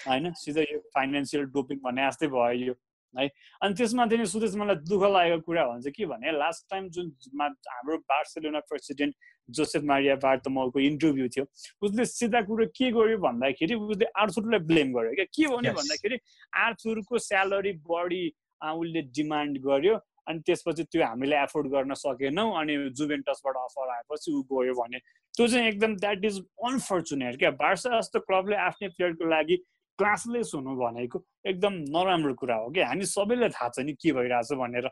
होइन 0.07 0.31
सिधै 0.41 0.65
यो 0.71 0.79
फाइनेन्सियल 0.95 1.43
डोपिङ 1.55 1.77
भन्ने 1.85 2.07
जस्तै 2.09 2.27
भयो 2.35 2.65
यो। 2.65 2.75
है। 3.17 3.27
अनि 3.61 3.73
त्यसमाथि 3.75 4.17
नै 4.17 4.25
सुदेश 4.25 4.55
मलाई 4.55 4.75
दुःख 4.89 5.03
लागेको 5.11 5.41
कुरा 5.45 5.65
भन्छ 5.67 5.87
के 5.95 6.05
भने 6.05 6.31
लास्ट 6.37 6.69
टाइम 6.71 6.89
जुन 6.89 7.11
हाम्रो 7.41 7.97
बार्सेलोना 8.11 8.59
प्रेसिडेन्ट 8.69 9.15
जोसेफ 9.49 9.83
मारिया 9.83 10.15
बार्तमलको 10.21 10.79
इन्टरभ्यू 10.79 11.27
थियो 11.35 11.45
उसले 11.81 12.05
सिधा 12.05 12.41
कुरो 12.49 12.65
के 12.75 12.91
गर्यो 12.91 13.17
भन्दाखेरि 13.21 13.75
उसले 13.75 14.05
आर्थुरलाई 14.17 14.59
ब्लेम 14.71 14.93
गर्यो। 14.93 15.13
क्या? 15.15 15.25
के 15.25 15.47
भन्यो 15.47 15.73
भन्दाखेरि 15.73 16.17
आर्थुरको 16.65 17.17
स्यालेरी 17.19 17.73
बढी 17.85 18.23
उसले 18.65 19.01
डिमान्ड 19.13 19.57
गर्यो 19.65 19.95
अनि 20.27 20.39
त्यसपछि 20.45 20.83
त्यो 20.89 21.03
हामीले 21.05 21.35
एफोर्ड 21.37 21.67
गर्न 21.71 21.93
सकेनौँ 21.93 22.49
अनि 22.59 22.75
जुभेन्टसबाट 22.97 23.55
अफर 23.55 23.89
आएपछि 23.95 24.31
ऊ 24.31 24.41
गयो 24.51 24.73
भने। 24.73 24.99
त्यो 25.35 25.47
चाहिँ 25.47 25.67
एकदम 25.67 25.95
द्याट 26.01 26.25
इज 26.25 26.39
अनफर्चुनेट 26.65 27.37
क्या। 27.39 27.51
बार्सा 27.61 27.99
जस्तो 27.99 28.19
क्लबले 28.25 28.55
आफ्नै 28.65 28.89
प्लेयरको 28.89 29.29
लागि 29.29 29.57
क्लासलेस 29.99 30.51
हुनु 30.55 30.75
भनेको 30.75 31.23
एकदम 31.47 31.73
नराम्रो 31.95 32.33
कुरा 32.41 32.55
हो 32.55 32.69
क्या 32.71 32.87
हामी 32.87 33.05
सबैलाई 33.05 33.49
थाहा 33.49 33.69
छ 33.69 33.85
नि 33.85 33.93
के 33.93 34.11
भइरहेछ 34.13 34.51
भनेर। 34.59 34.87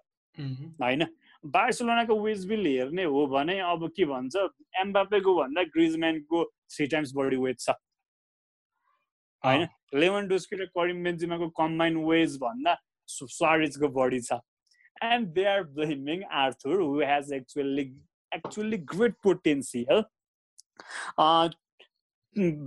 होइन? 0.81 1.05
बार्सिलोनाको 1.43 2.19
वेज 2.21 2.45
बिल 2.47 2.65
हेर्ने 2.67 3.03
हो 3.03 3.25
भने 3.27 3.59
अब 3.61 3.87
के 3.95 4.05
भन्छ 4.05 4.35
एम्बापेको 4.81 5.35
भन्दा 5.35 5.63
ग्रिजम्यानको 5.73 6.43
थ्री 6.75 6.87
टाइम्स 6.87 7.11
बढी 7.15 7.37
वेज 7.37 7.59
छ। 7.59 7.75
होइन? 9.43 9.67
लेमन 9.93 10.27
डोस्की 10.27 10.55
र 10.55 10.65
करिम 10.77 11.03
बेन्जिमाको 11.03 11.49
कम्बाइन 11.59 11.97
वेज 12.05 12.37
भन्दा 12.41 12.75
स्वारिजको 13.09 13.87
बढी 13.99 14.19
छ। 14.21 14.39
And 15.03 15.27
they 15.35 15.43
are 15.51 15.63
blaming 15.75 16.23
Arthur 16.41 16.81
who 16.81 16.99
has 17.01 17.33
actually 17.33 17.85
actually 18.31 18.77
great 18.93 19.15
potential 19.23 20.03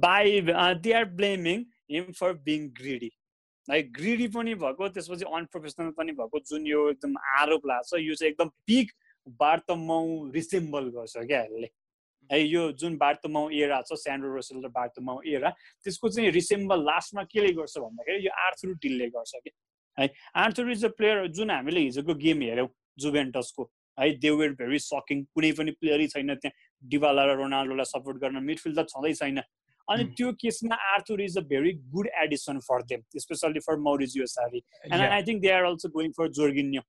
by 0.04 0.40
they 0.82 0.92
are 0.92 1.04
blaming 1.16 1.64
him 1.90 2.12
for 2.18 2.32
being 2.48 2.68
greedy 2.78 3.10
है 3.68 3.82
ग्रिडी 3.94 4.28
पनि 4.34 4.54
भएको 4.54 4.88
त्यसपछि 4.96 5.24
अनप्रोफेसनल 5.36 5.90
पनि 5.98 6.12
भएको 6.20 6.38
जुन 6.50 6.66
यो 6.66 6.88
एकदम 6.90 7.16
आरोप 7.38 7.66
लाग्छ 7.66 8.00
यो 8.00 8.14
चाहिँ 8.14 8.30
एकदम 8.30 8.48
पिक 8.66 8.92
बार्तमौ 9.40 10.02
रिसेम्बल 10.34 10.88
गर्छ 10.96 11.16
क्या 11.18 11.40
यसले। 11.42 11.68
है 12.30 12.40
यो 12.40 12.62
जुन 12.82 12.96
बार्तमौ 12.98 13.48
एरा 13.62 13.80
छ 13.82 13.98
स्यान्ड्रो 14.02 14.34
रोसेल 14.34 14.64
र 14.64 14.68
बार्तमौ 14.76 15.20
एरा 15.34 15.50
त्यसको 15.84 16.08
चाहिँ 16.08 16.30
रिसेम्बल 16.36 16.84
लास्टमा 16.84 17.22
केले 17.32 17.52
गर्छ 17.58 17.78
भन्दाखेरि 17.78 18.26
यो 18.26 18.32
आर्थुर 18.44 18.74
डिलले 18.82 19.08
गर्छ 19.16 19.32
कि। 19.44 19.50
है 19.98 20.08
आर्थुर 20.44 20.70
इज 20.72 20.84
अ 20.84 20.88
प्लेयर 20.96 21.26
जुन 21.38 21.50
हामीले 21.50 21.80
हिजोको 21.80 22.14
गेम 22.22 22.42
हेऱ्यौँ 22.42 22.68
जुभेन्टसको 22.98 23.70
है 23.98 24.10
दे 24.22 24.30
वेयर 24.30 24.52
भेरी 24.62 24.78
सकिङ 24.78 25.22
कुनै 25.34 25.52
पनि 25.58 25.70
प्लेयरै 25.80 26.06
छैन 26.14 26.34
त्यहाँ। 26.34 26.56
डिवाला 26.82 27.24
र 27.24 27.36
रोनाल्डोलाई 27.42 27.90
सपोर्ट 27.90 28.18
गर्न 28.22 28.42
मिडफिल्ड 28.44 28.78
त 28.78 28.86
छँदै 28.90 29.12
छैन। 29.14 29.40
अनि 29.88 30.04
त्यो 30.18 30.32
केसमा 30.40 30.76
Arthur 30.94 31.20
is 31.22 31.38
a 31.38 31.42
very 31.52 31.72
good 31.94 32.08
addition 32.24 32.58
for 32.68 32.82
them 32.92 33.02
specially 33.18 33.60
for 33.66 33.76
Maurizio 33.86 34.26
Sarri 34.34 34.62
and 34.84 35.02
I 35.02 35.22
think 35.30 35.42
they 35.42 35.50
are 35.56 35.64
also 35.64 35.88
going 35.96 36.10
for 36.18 36.28
Jorginho 36.40 36.82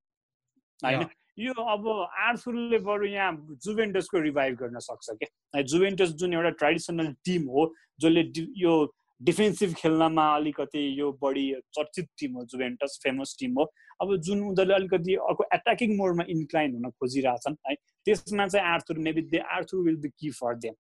होइन? 0.84 1.08
यो 1.40 1.54
अब 1.72 1.88
आर्थुरले 2.28 2.78
बरु 2.86 3.08
यहाँ 3.08 3.58
जुभेन्टसको 3.64 4.20
रिभाइभ 4.20 4.56
गर्न 4.60 4.80
सक्छ 4.86 5.10
क्या? 5.10 5.62
जुभेन्टस 5.62 6.14
जुन 6.22 6.34
एउटा 6.34 6.50
ट्रेडिसनल 6.62 7.14
टिम 7.26 7.44
हो 7.56 7.74
जसले 8.02 8.24
यो 8.62 8.74
डिफेन्सिभ 9.22 9.74
खेल्नमा 9.78 10.26
अलिकति 10.36 10.82
यो 11.00 11.12
बढी 11.22 11.46
चर्चित 11.74 12.08
टिम 12.20 12.34
हो 12.38 12.44
जुभेन्टस 12.46 13.00
फेमस 13.04 13.36
टिम 13.40 13.54
हो। 13.60 13.64
अब 14.02 14.16
जुन 14.26 14.42
उनीहरूले 14.48 14.74
अलिकति 14.76 15.16
अर्को 15.30 15.46
एट्याकिङ 15.54 15.96
मोडमा 15.98 16.24
इन्क्लाइन 16.30 16.74
हुन 16.76 16.90
खोजिरहेछन् 16.90 17.56
है 17.68 17.76
त्यसमा 17.76 18.48
चाहिँ 18.48 18.68
Arthur 18.74 18.98
maybe 19.08 19.22
they 19.32 19.38
Arthur 19.56 19.86
will 19.86 19.96
be 20.04 20.10
key 20.20 20.30
for 20.40 20.56
them 20.66 20.74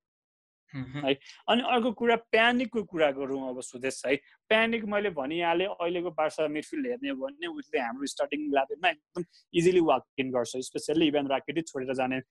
है? 0.73 1.13
अनि 1.49 1.61
अर्को 1.71 1.91
कुरा 1.93 2.15
प्यानिकको 2.31 2.83
कुरा 2.83 3.11
गरौँ 3.11 3.49
अब 3.49 3.61
सुदेश 3.61 4.01
है? 4.05 4.15
प्यानिक 4.49 4.85
मैले 4.85 5.09
भनिहालेँ 5.17 5.67
अहिलेको 5.67 6.11
बार्सा 6.11 6.47
मिडफिल्ड 6.47 6.87
हेर्ने 6.87 7.09
हो 7.09 7.15
भने 7.17 7.47
उसले 7.47 7.79
हाम्रो 7.79 8.05
स्टार्टिङ 8.13 8.45
इलेभेनमा 8.45 8.89
एकदम 8.89 9.23
इजिली 9.53 9.79
वाक 9.89 10.03
इन 10.19 10.31
गर्छ 10.31 10.57
स्पेसल्ली 10.69 11.07
इभेन 11.07 11.27
राकेटै 11.29 11.61
छोडेर 11.71 11.93
जाने 12.01 12.21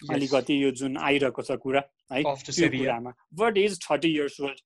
अलिकति 0.00 0.54
यो 0.64 0.70
जुन 0.78 0.96
आइरहेको 0.98 1.42
छ 1.42 1.56
कुरा 1.62 1.80
है? 2.12 2.22
त्यो 2.22 2.68
कुरामा। 2.68 3.10
But 3.40 3.58
is 3.58 3.78
thirty 3.82 4.08
years 4.14 4.40
old 4.40 4.58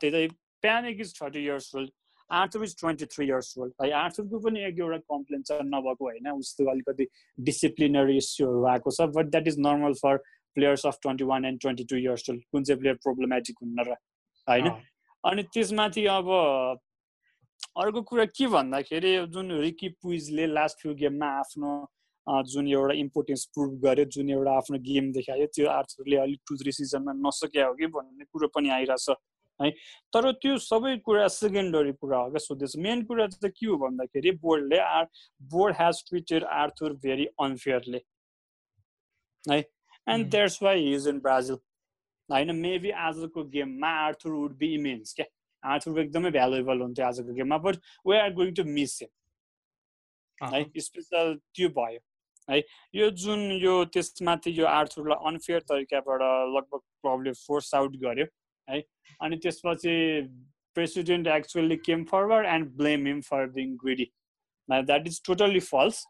त्यही 0.00 0.28
त 0.28 0.34
Pjanic 0.62 1.00
is 1.00 1.14
thirty 1.22 1.40
years 1.44 1.74
old 1.76 1.90
Arthur 2.30 2.62
is 2.64 2.74
twenty 2.78 3.06
three 3.06 3.26
years 3.26 3.58
old 3.58 3.72
है? 3.82 3.90
आर्थरको 3.92 4.38
पनि 4.46 4.62
एक 4.68 4.78
एउटा 4.78 4.98
कम्प्लेन 5.12 5.42
छ 5.42 5.58
नभएको 5.64 6.04
होइन 6.04 6.30
उसको 6.30 6.70
अलिकति 6.70 7.06
डिसिप्लिनरी 7.48 8.16
इस्युहरू 8.16 8.64
आएको 8.72 8.90
छ 8.90 9.08
but 9.18 9.26
that 9.34 9.48
is 9.48 9.58
normal 9.66 9.94
for 10.02 10.22
players 10.56 10.86
of 10.86 10.98
twenty 11.02 11.24
one 11.30 11.44
and 11.44 11.60
twenty 11.60 11.84
two 11.90 11.96
years 11.96 12.30
old 12.30 12.42
कुन 12.52 12.64
चाहिँ 12.64 12.80
प्लेयर 12.80 12.96
प्रोब्लमेटिक 13.04 13.56
हुन्न 13.62 13.88
र 13.88 13.96
होइन? 14.46 14.68
अनि 15.24 15.42
त्यसमाथि 15.54 16.06
अब 16.12 16.26
अर्को 17.82 18.02
कुरा 18.08 18.24
के 18.36 18.46
भन्दाखेरि 18.54 19.12
जुन 19.34 19.52
रिकी 19.60 19.88
पुइजले 20.02 20.46
लास्ट 20.46 20.80
फ्यु 20.80 20.94
गेममा 20.96 21.28
आफ्नो 21.38 21.70
जुन 22.50 22.68
एउटा 22.68 22.94
इम्पोर्टेन्स 23.00 23.44
प्रुभ 23.54 23.72
गर्यो 23.82 24.04
जुन 24.14 24.30
एउटा 24.30 24.52
आफ्नो 24.56 24.78
गेम 24.86 25.10
देखायो 25.12 25.46
त्यो 25.54 25.68
आर्थरले 25.70 26.16
अलिक 26.18 26.40
टु 26.48 26.56
थ्री 26.62 26.72
सिजनमा 26.72 27.12
नसक्या 27.26 27.66
हो 27.66 27.74
कि 27.74 27.86
भन्ने 27.96 28.24
कुरो 28.24 28.48
पनि 28.54 28.68
आइरहेछ 28.76 29.08
है? 29.60 29.70
तर 30.12 30.30
त्यो 30.42 30.56
सबै 30.62 30.96
कुरा 31.06 31.26
सेकेन्डरी 31.34 31.92
कुरा 32.00 32.18
हो 32.18 32.30
क्या 32.30 32.44
सोध्दैछ। 32.44 32.76
मेन 32.86 33.04
कुरा 33.04 33.26
चाहिँ 33.26 33.52
के 33.56 33.66
हो 33.66 33.76
भन्दाखेरि 33.84 34.30
बोर्डले 34.42 34.78
our 34.78 35.04
board 35.52 35.76
has 35.80 36.02
tweeted 36.08 36.44
Arthur 36.56 36.92
very 37.04 37.26
unfairly 37.40 38.00
है? 39.44 39.62
And 40.06 40.30
that's 40.30 40.62
why 40.62 40.82
he's 40.82 41.08
in 41.08 41.20
Brazil 41.20 41.58
होइन 42.28 42.54
मेबी 42.56 42.90
आजको 43.02 43.44
गेममा 43.50 43.88
आर्थुर 44.00 44.32
वुड 44.32 44.56
बी 44.58 44.74
इमेन्स 44.74 45.14
क्या 45.14 45.26
आर्थुर 45.62 46.00
एकदमै 46.00 46.30
भ्यालुएबल 46.30 46.80
हुन्थ्यो 46.80 47.06
आजको 47.06 47.34
गेममा 47.34 47.58
but 47.66 47.78
we 48.06 48.20
are 48.20 48.32
going 48.34 48.54
to 48.54 48.64
miss 48.70 48.98
him 49.02 50.54
है 50.54 50.64
स्पेसल 50.80 51.34
त्यो 51.54 51.68
भयो 51.76 52.00
है 52.48 52.62
यो 52.94 53.10
जुन 53.20 53.40
यो 53.60 53.76
त्यसमाथि 53.92 54.58
यो 54.58 54.66
आर्थुरलाई 54.72 55.30
अनफेयर 55.30 55.60
तरिकाबाट 55.70 56.20
लगभग 56.56 56.80
प्रब्लम 57.02 57.32
फोर्स 57.46 57.74
आउट 57.74 57.96
गर्यो 58.02 58.26
है 58.68 58.82
अनि 59.20 59.36
त्यसपछि 59.38 59.96
president 60.76 61.26
actually 61.28 61.76
came 61.84 62.04
forward 62.04 62.46
and 62.48 62.70
blame 62.76 63.06
him 63.06 63.20
for 63.30 63.46
being 63.52 63.76
greedy 63.84 64.10
that 64.68 65.06
is 65.06 65.22
totally 65.26 65.60
false 65.70 66.04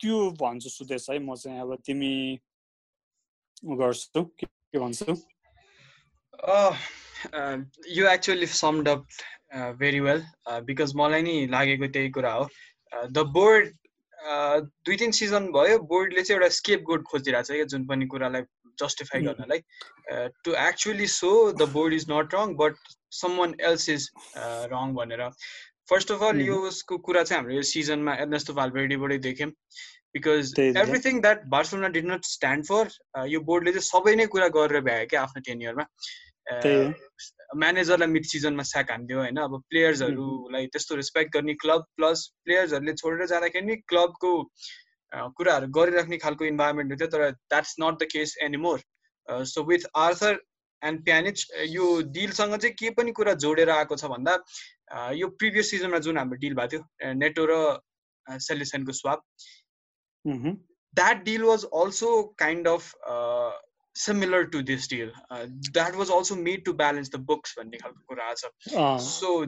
त्यो 0.00 0.18
भन्छु 0.40 0.68
सुदेश 0.70 1.06
है 1.10 1.18
म 1.18 1.34
चाहिँ 1.36 1.60
अब 1.60 1.76
तिमी 1.86 2.12
गर्छु 3.64 4.24
के 4.40 4.78
भन्छौ? 4.78 5.14
You 7.96 8.06
actually 8.08 8.46
summed 8.46 8.88
up 8.88 9.06
very 9.78 10.00
well 10.00 10.22
because 10.66 10.92
मलाई 10.96 11.22
नि 11.22 11.36
लागेको 11.50 11.86
त्यही 11.94 12.10
कुरा 12.16 12.32
हो। 12.32 12.48
द 12.92 13.18
बोर्ड 13.36 13.72
दुई 14.86 14.96
तिन 14.96 15.10
सिजन 15.20 15.46
भयो 15.52 15.78
बोर्डले 15.92 16.22
चाहिँ 16.22 16.40
एउटा 16.40 16.48
स्केप 16.58 16.80
गोड 16.90 17.02
खोजिरहेको 17.10 17.46
छ 17.46 17.56
क्या 17.56 17.64
जुन 17.72 17.86
पनि 17.86 18.06
कुरालाई 18.12 18.42
जस्टिफाई 18.78 19.20
गर्नलाई। 19.22 19.60
To 20.44 20.54
actually 20.60 21.06
so 21.06 21.30
the 21.52 21.68
board 21.72 21.94
is 21.94 22.06
not 22.10 22.34
wrong 22.34 22.54
but 22.60 22.74
someone 23.38 23.54
else 23.70 23.88
is 23.88 24.10
wrong 24.72 24.94
भनेर। 24.94 25.22
फर्स्ट 25.88 26.12
अफ 26.12 26.22
अल 26.22 26.40
यो 26.42 26.56
उसको 26.66 26.98
कुरा 27.06 27.22
चाहिँ 27.22 27.40
हाम्रो 27.40 27.54
यो 27.54 27.62
सिजनमा 27.68 28.14
एर्नेस्टो 28.18 28.54
भालभेडीबाटै 28.54 29.18
देख्यौँ 29.26 29.50
because 30.14 30.52
everything 30.60 31.20
that 31.20 31.44
Barcelona 31.50 31.88
did 31.96 32.06
not 32.06 32.24
stand 32.26 32.66
for 32.66 33.26
यो 33.28 33.40
बोर्डले 33.48 33.72
चाहिँ 33.72 33.88
सबै 33.88 34.14
नै 34.16 34.26
कुरा 34.34 34.48
गरेर 34.56 34.86
भ्यायो 34.88 35.10
क्या 35.10 35.22
आफ्नो 35.22 35.42
टेन 35.48 35.62
इयरमा 35.62 35.86
म्यानेजरलाई 37.56 38.08
मिड 38.08 38.24
सिजनमा 38.26 38.62
स्याक 38.64 38.90
हानिदियो 38.90 39.18
होइन 39.18 39.36
अब 39.40 39.60
प्लेयर्सहरूलाई 39.68 40.66
त्यस्तो 40.68 40.96
रेस्पेक्ट 40.96 41.36
गर्ने 41.36 41.54
क्लब 41.56 41.86
प्लस 41.96 42.24
प्लेयर्सहरूले 42.44 42.94
छोडेर 42.94 43.26
जाँदाखेरि 43.26 43.66
नि 43.66 43.76
क्लबको 43.88 44.32
कुराहरू 45.38 45.68
गरिराख्ने 45.72 46.18
खालको 46.18 46.44
इन्भाइरोमेन्ट 46.44 46.92
थियो 46.94 47.08
तर 47.08 47.30
that's 47.30 47.76
not 47.80 48.02
the 48.02 48.10
case 48.12 48.36
anymore 48.42 48.84
so 49.48 49.64
with 49.64 49.86
Arthur 49.98 50.40
and 50.82 51.04
Pjanic 51.04 51.46
यो 51.68 51.90
डिलसँग 52.12 52.56
चाहिँ 52.56 52.74
के 52.78 52.90
पनि 52.96 53.12
कुरा 53.12 53.34
जोडेर 53.44 53.70
आएको 53.72 53.96
छ 53.96 54.12
भन्दा 54.14 54.36
यो 55.21 55.27
प्रिभियस 55.43 55.71
सिजनमा 55.71 55.99
जुन 56.09 56.17
हाम्रो 56.17 56.39
डिल 56.45 56.53
भएको 56.61 56.77
थियो 56.77 57.13
नेटो 57.23 57.47
र 57.51 57.61
सेलिसनको 58.47 58.91
swap 58.93 59.23
Mm-hmm. 60.27 60.51
That 60.93 61.23
deal 61.23 61.47
was 61.47 61.63
also 61.63 62.33
kind 62.37 62.67
of 62.67 62.93
uh, 63.07 63.51
similar 63.95 64.45
to 64.45 64.63
this 64.63 64.87
deal. 64.87 65.11
Uh, 65.29 65.47
that 65.73 65.95
was 65.95 66.09
also 66.09 66.35
made 66.35 66.65
to 66.65 66.73
balance 66.73 67.09
the 67.09 67.17
books 67.17 67.55
when 67.55 67.71
uh. 68.75 68.97
So 68.97 69.47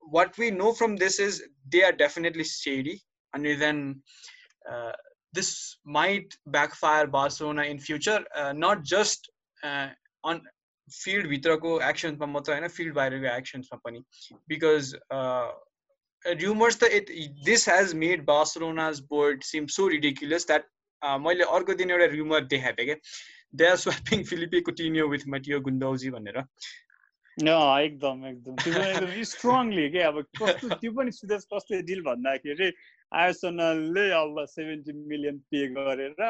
what 0.00 0.36
we 0.38 0.50
know 0.50 0.72
from 0.72 0.96
this 0.96 1.18
is 1.18 1.42
they 1.68 1.82
are 1.82 1.92
definitely 1.92 2.44
shady, 2.44 3.00
and 3.34 3.46
then 3.60 4.02
uh, 4.70 4.92
this 5.32 5.78
might 5.84 6.34
backfire 6.46 7.06
Barcelona 7.06 7.62
in 7.62 7.78
future, 7.78 8.24
uh, 8.36 8.52
not 8.52 8.82
just 8.82 9.30
uh, 9.62 9.88
on 10.24 10.42
field 10.95 11.27
भित्रको 11.29 11.79
एक्सन्समा 11.89 12.27
मात्र 12.33 12.51
होइन 12.53 12.67
field 12.79 12.93
बाहिरको 12.95 13.35
एक्सन्समा 13.37 13.77
पनि। 13.85 13.99
Because 14.49 14.93
rumors 16.43 16.75
त 16.79 16.91
it 16.99 17.09
this 17.47 17.65
has 17.65 17.93
made 18.03 18.25
Barcelona's 18.25 18.99
board 19.11 19.43
seem 19.43 19.67
so 19.77 19.87
ridiculous 19.95 20.45
that 20.53 20.63
मैले 21.25 21.43
अर्को 21.57 21.73
दिन 21.81 21.91
एउटा 21.91 22.07
rumor 22.17 22.41
देखाएको 22.53 22.77
थिएँ 22.77 22.87
क्या। 22.87 22.97
They 23.55 23.65
are 23.67 23.75
swapping 23.83 24.23
Philippe 24.31 24.61
Coutinho 24.69 25.07
with 25.07 25.23
Matteo 25.35 25.59
Guendouzi 25.67 26.09
भनेर। 26.11 26.37
एकदम 27.37 28.25
एकदम। 28.27 28.55
त्यो 28.63 28.81
एकदम 28.83 29.23
स्ट्रङली 29.31 29.89
के? 29.89 30.01
अब 30.09 30.21
कस्तो 30.41 30.75
त्यो 30.81 30.91
पनि 30.91 31.11
सुदेश 31.11 31.43
कस्तो 31.53 31.81
डिल 31.89 32.01
भन्दाखेरि 32.07 32.71
आर्सनलले 33.23 34.09
अब 34.19 34.45
सेभेन्टी 34.51 34.93
मिलियन 35.11 35.37
पे 35.51 35.67
गरेर 35.75 36.21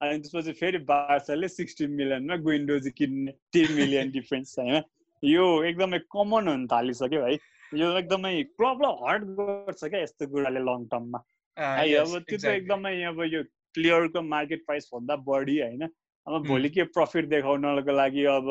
अनि 0.00 0.18
त्यसपछि 0.18 0.52
फेरि 0.60 0.78
बार्साले 0.90 1.48
सिक्सटी 1.48 1.86
मिलियनमा 1.94 2.34
विन्डोज 2.46 2.88
किन्ने 2.96 3.32
टेन 3.52 3.72
मिलियन 3.72 4.10
डिफ्रेन्स 4.16 4.58
होइन 4.58 4.82
यो 5.22 5.46
एकदमै 5.64 5.98
कमन 6.16 6.48
हुन 6.48 6.66
थालिसक्यो 6.66 7.22
है। 7.24 7.32
यो 7.80 7.90
एकदमै 7.98 8.32
क्लबलाई 8.60 8.96
हर्ट 9.02 9.24
गर्छ 9.40 9.84
क्या 9.84 10.02
यस्तो 10.02 10.26
कुराले 10.26 10.62
लङ 10.68 10.86
टर्ममा 10.94 11.22
है 11.56 11.88
अब 12.02 12.18
त्यो 12.28 12.38
त 12.38 12.54
एकदमै 12.54 12.94
अब 13.10 13.22
यो 13.32 13.42
प्लेयरको 13.74 14.22
मार्केट 14.28 14.64
प्राइस 14.66 14.88
भन्दा 14.94 15.16
बढी 15.28 15.58
होइन। 15.60 15.82
अब 16.26 16.46
भोलि 16.46 16.70
के 16.70 16.82
प्रफिट 16.96 17.28
देखाउनको 17.34 17.92
लागि 17.96 18.24
अब 18.36 18.48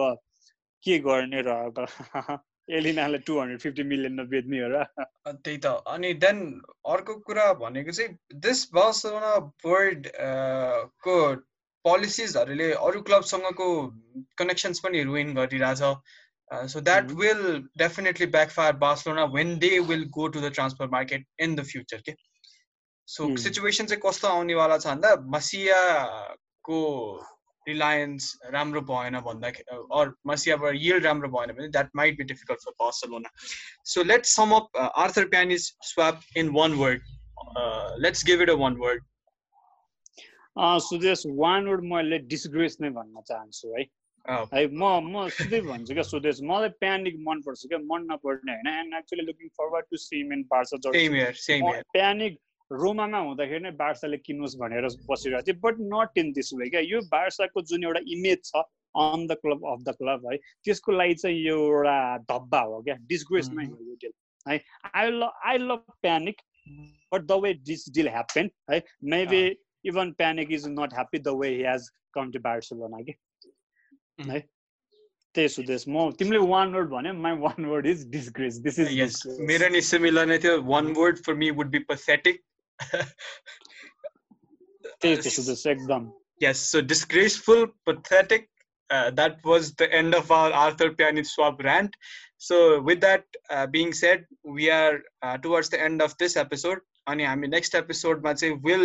के 0.83 0.99
गर्ने 1.09 1.41
र 1.49 1.57
अब? 1.71 1.85
एलिनालाई 2.77 3.25
टु 3.27 3.39
हन्ड्रेड 3.39 3.60
फिफ्टी 3.65 3.84
मिलियनमा 3.91 4.23
बेच्ने 4.36 4.62
हो 4.63 4.69
र 4.73 4.84
त्यही 5.27 5.58
त 5.58 5.73
अनि 5.95 6.13
देन 6.25 6.39
अर्को 6.95 7.15
कुरा 7.29 7.51
भनेको 7.65 7.97
चाहिँ 7.99 8.39
दिस 8.47 8.63
बार्सलोना 8.79 9.36
बोर्ड 9.65 10.08
को 11.08 11.17
पोलिसिजहरूले 11.86 12.71
अरू 12.88 13.01
क्लबसँगको 13.10 13.69
कनेक्सन्स 14.41 14.79
पनि 14.88 15.03
रुइन 15.12 15.34
गरिरहेछ 15.36 15.93
Uh, 16.51 16.67
so 16.67 16.79
that 16.79 17.05
mm-hmm. 17.05 17.17
will 17.17 17.62
definitely 17.77 18.25
backfire 18.25 18.73
Barcelona 18.73 19.27
when 19.27 19.60
they 19.60 19.79
will 19.79 20.05
go 20.12 20.27
to 20.27 20.39
the 20.39 20.49
transfer 20.49 20.88
market 20.88 21.21
in 21.38 21.55
the 21.55 21.63
future. 21.63 21.97
Okay? 21.97 22.15
So 23.05 23.29
mm. 23.29 23.39
situation 23.39 23.88
चाहिँ 23.88 24.01
कस्तो 24.05 24.27
आउने 24.27 24.55
वाला 24.55 24.77
छ 24.77 24.88
भन्दा 24.88 25.15
मसियाको 25.36 26.79
रिलायन्स 27.69 28.32
राम्रो 28.53 28.82
भएन 28.91 29.19
भन्दाखेरि 29.27 29.77
अर 29.99 30.13
मसियाबाट 30.27 30.75
यिल्ड 30.77 31.05
राम्रो 31.05 31.29
भएन 31.38 31.53
भने 31.60 31.67
that 31.77 31.89
might 31.95 32.17
be 32.17 32.23
difficult 32.34 32.65
for 32.65 32.77
Barcelona 32.79 33.36
so 33.93 34.03
let's 34.13 34.36
sum 34.36 34.55
up 34.55 34.82
Arthur 35.05 35.27
Pjanic 35.36 35.69
swap 35.91 36.38
in 36.38 36.49
one 36.58 36.82
word 36.82 36.99
let's 38.05 38.25
give 38.25 38.41
it 38.41 38.49
a 38.49 38.60
one 38.65 38.75
word 38.82 39.08
Sudesh 40.84 41.23
one 41.38 41.67
word 41.67 41.84
मैले 41.93 42.17
डिसग्रेस 42.29 42.77
नै 42.82 42.89
भन्न 42.91 43.21
चाहन्छु 43.27 43.67
है। 43.77 43.84
है 44.53 44.62
म 44.67 44.84
म 45.05 45.27
सिधै 45.29 45.60
भन्छु 45.62 45.93
क्या 45.93 46.03
सुदेश 46.03 46.39
मलाई 46.49 46.69
प्यानिक 46.84 47.15
मनपर्छ 47.27 47.62
क्या 47.67 47.79
मन 47.91 48.01
नपर्ने 48.12 48.53
होइन। 48.53 48.67
And 48.71 48.97
actually 48.97 49.23
looking 49.25 49.47
forward 49.60 49.86
to 49.91 49.97
see him 50.03 50.34
in 50.34 50.41
Barca 50.51 50.75
Pjanic 51.93 52.34
रोमामा 52.71 53.19
हुँदाखेरि 53.27 53.63
नै 53.63 53.71
बार्साले 53.77 54.17
किन्नुहोस् 54.25 54.55
भनेर 54.62 54.86
बसिरहेको 55.10 55.45
थियो 55.47 55.60
but 55.62 55.75
not 55.93 56.17
in 56.17 56.32
this 56.34 56.53
way 56.53 56.69
क्या? 56.69 56.82
यो 56.82 57.01
बार्साको 57.12 57.62
जुन 57.69 57.84
एउटा 57.84 58.01
इमेज 58.15 58.39
छ 58.45 58.63
on 58.95 59.25
the 59.27 59.38
club 59.41 59.65
of 59.71 59.79
the 59.88 59.95
club 59.97 60.27
है 60.32 60.38
त्यसको 60.65 60.91
लागि 60.91 61.15
चाहिँ 61.21 61.38
यो 61.38 61.58
एउटा 61.65 61.97
धब्बा 62.29 62.62
हो 62.62 62.82
क्या? 62.84 62.95
डिसग्रेसमै 63.10 63.65
हो 63.65 63.77
यो 63.88 63.95
डिल 64.01 64.13
है? 64.47 64.60
I 64.95 65.10
love 65.12 65.32
I 65.45 65.58
love 65.58 65.84
Pjanic 66.01 66.41
but 67.13 67.21
the 67.21 67.39
way 67.43 67.53
this 67.71 67.89
deal 67.95 68.10
happen 68.10 68.49
है 68.71 68.84
maybe 69.13 69.43
even 69.89 70.12
Pjanic 70.21 70.51
is 70.51 70.67
not 70.69 70.93
happy 70.93 71.19
the 71.19 71.36
way 71.41 71.49
he 71.55 71.63
has 71.63 71.89
come 72.13 72.32
to 72.32 72.39
Barcelona 72.41 73.01
कि 73.01 73.13
है? 74.29 74.39
त्यही 75.36 75.49
सुदेश 75.49 75.86
म 75.88 76.12
तिमीले 76.19 76.38
वान 76.49 76.73
वर्ड 76.73 76.89
भन्यो 76.89 77.13
my 77.13 77.36
one 77.41 77.65
word 77.65 77.86
is 77.88 78.05
disgrace 78.12 78.58
this 78.67 78.79
is 78.79 79.23
मेरो 79.49 79.69
नि 79.69 79.82
similar 79.88 80.25
नै 80.27 80.38
थियो। 80.45 80.62
One 80.69 80.93
word 80.97 81.17
for 81.25 81.34
me 81.41 81.49
would 81.60 81.69
be 81.71 81.79
pathetic 81.89 82.41
त्यही 85.00 85.16
थियो 85.16 85.30
सुदेश 85.30 85.66
एकदम 85.76 86.12
yes 86.40 86.61
so 86.61 86.80
disgraceful 86.83 87.66
pathetic 87.87 88.48
uh, 88.90 89.11
that 89.11 89.37
was 89.44 89.74
the 89.74 89.92
end 89.92 90.14
of 90.14 90.30
our 90.30 90.52
arthur 90.52 90.90
pianit 90.90 91.26
swap 91.26 91.62
rant 91.62 91.94
so 92.38 92.80
with 92.83 93.00
that 93.00 93.24
uh, 93.50 93.66
being 93.66 93.92
said 93.92 94.24
we 94.44 94.70
are 94.70 95.00
uh, 95.22 95.37
towards 95.38 95.68
the 95.68 95.80
end 95.80 96.02
of 96.02 96.16
this 96.18 96.37
episode 96.37 96.83
अनि 97.07 97.24
हामी 97.24 97.48
next 97.48 97.74
एपिसोडमा 97.74 98.33
चाहिँ 98.33 98.54
will 98.66 98.85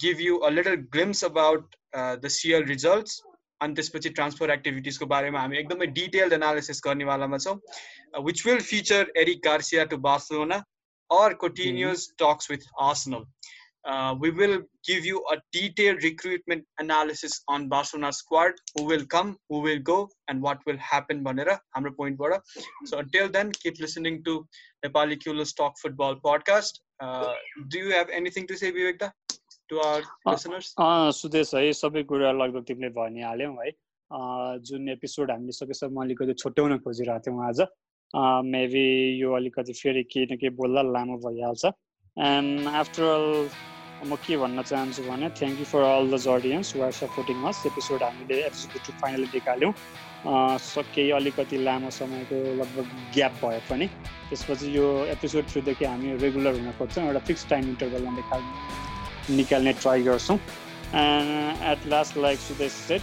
give 0.00 0.20
you 0.20 0.36
a 0.38 0.48
little 0.50 0.74
glimpse 0.94 1.24
about 1.24 1.76
the 2.24 2.28
seal 2.34 2.64
results 2.64 3.20
अनि 3.60 3.74
त्यसपछि 3.74 4.10
transfer 4.18 4.50
एक्टिभिटिजको 4.50 5.06
बारेमा 5.12 5.40
हामी 5.40 5.58
एकदमै 5.58 5.86
detailed 5.98 6.32
analysis 6.32 6.80
गर्नेवालामा 6.86 7.38
छौँ 7.44 7.56
which 8.26 8.44
will 8.46 8.60
feature 8.72 9.12
Eric 9.24 9.40
Garcia 9.44 9.84
to 9.94 9.96
Barcelona 10.08 10.62
or 11.10 11.34
continuous 11.34 12.08
mm-hmm. 12.08 12.24
talks 12.24 12.48
with 12.48 12.64
Arsenal. 12.78 13.24
Uh, 13.88 14.14
we 14.20 14.30
will 14.30 14.60
give 14.86 15.06
you 15.06 15.24
a 15.32 15.36
detailed 15.52 16.02
recruitment 16.02 16.62
analysis 16.80 17.40
on 17.48 17.66
Barcelona 17.68 18.12
squad, 18.12 18.52
who 18.74 18.84
will 18.84 19.06
come, 19.06 19.36
who 19.48 19.60
will 19.60 19.78
go, 19.78 20.08
and 20.28 20.42
what 20.42 20.58
will 20.66 20.76
happen. 20.76 21.24
Banera, 21.24 21.58
hamra 21.74 21.96
point 21.96 22.18
bora. 22.18 22.42
So 22.84 22.98
until 22.98 23.30
then, 23.30 23.52
keep 23.52 23.80
listening 23.80 24.22
to 24.24 24.46
Nepali 24.84 25.16
Kulos 25.16 25.56
Talk 25.56 25.78
Football 25.82 26.16
podcast. 26.16 26.72
Uh, 27.00 27.32
do 27.68 27.78
you 27.78 27.90
have 27.92 28.10
anything 28.10 28.46
to 28.48 28.56
say, 28.56 28.70
Vivekta? 28.70 29.12
To 29.70 29.78
our 29.80 30.60
Sudesh 31.18 31.54
है 31.54 31.72
सबै 31.80 32.02
कुरा 32.12 32.30
लगभग 32.38 32.64
तिमीले 32.70 32.88
भनिहाल्यौ 32.96 33.50
है 33.58 33.70
जुन 34.70 34.88
episode 34.96 35.30
हामीले 35.30 35.52
सकेसम्म 35.58 36.02
अलिकति 36.04 36.34
छुट्याउन 36.42 36.78
खोजिरहेको 36.86 37.24
थियौँ 37.26 37.46
आज 37.48 37.60
मेबी 38.45 38.87
यो 39.19 39.33
अलिकति 39.35 39.73
फेरि 39.73 40.03
केही 40.11 40.25
न 40.31 40.37
केही 40.37 40.49
बोल्दा 40.55 40.81
लामो 40.87 41.17
भइहाल्छ 41.25 41.65
एन्ड 42.17 42.67
आफ्टर 42.81 43.03
अल 43.13 43.29
म 44.05 44.15
के 44.25 44.37
भन्न 44.37 44.61
चाहन्छु 44.61 45.03
भने 45.03 45.29
thank 45.39 45.59
you 45.59 45.65
for 45.65 45.81
all 45.83 46.11
the 46.11 46.19
audience 46.29 46.75
were 46.75 46.91
supporting 46.99 47.43
us 47.51 47.63
episode 47.67 48.03
हामीले 48.03 48.39
एक्जिक्युटिभ 48.47 48.99
फाइनली 49.01 49.27
निकाल्यौँ 49.33 49.73
केही 50.95 51.09
अलिकति 51.19 51.57
लामो 51.63 51.89
समयको 51.99 52.43
लगभग 52.61 52.91
ग्याप 53.15 53.39
भए 53.43 53.61
पनि 53.69 53.87
त्यसपछि 54.29 54.75
यो 54.77 54.85
एपिसोड 55.15 55.49
थ्रुदेखि 55.53 55.85
हामी 55.85 56.15
रेगुलर 56.25 56.59
हुन 56.59 56.71
खोज्छौँ 56.79 57.05
एउटा 57.07 57.25
फिक्स 57.31 57.49
टाइम 57.49 57.69
इन्टरभलमा 57.69 58.15
निकाल्ने 58.21 59.35
निकाल्ने 59.35 59.73
ट्राई 59.81 60.03
गर्छौँ 60.03 60.39
and 60.93 61.61
at 61.63 61.83
last 61.85 62.15
like 62.15 62.39
Sudesh 62.39 62.69
said 62.71 63.01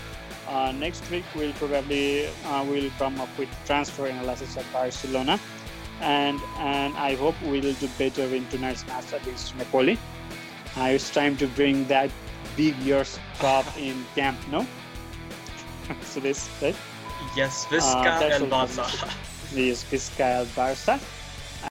uh, 0.52 0.72
next 0.72 1.08
week 1.10 1.24
we'll 1.34 1.52
probably 1.54 2.26
uh, 2.46 2.64
will 2.64 2.90
come 2.98 3.20
up 3.20 3.28
with 3.38 3.48
transfer 3.64 4.06
analysis 4.06 4.56
of 4.56 4.66
Barcelona. 4.72 5.40
And 6.00 6.40
and 6.58 6.96
I 6.96 7.14
hope 7.14 7.34
we'll 7.42 7.74
do 7.74 7.88
better 7.98 8.22
in 8.34 8.46
tonight's 8.48 8.86
match 8.86 9.12
against 9.12 9.56
Napoli. 9.56 9.98
Uh, 10.76 10.94
it's 10.94 11.10
time 11.10 11.36
to 11.36 11.46
bring 11.48 11.86
that 11.88 12.10
big 12.56 12.76
year's 12.78 13.18
cup 13.38 13.66
in 13.78 14.04
camp 14.14 14.38
no? 14.50 14.66
So 16.02 16.20
this 16.20 16.48
right? 16.60 16.76
Yes 17.36 17.66
Vizca 17.66 18.20
uh, 18.20 18.36
el 18.36 18.46
Barça. 18.48 18.84
yes 19.54 19.84
Vizca 19.84 20.24
el 20.40 20.46
Barça 20.56 20.98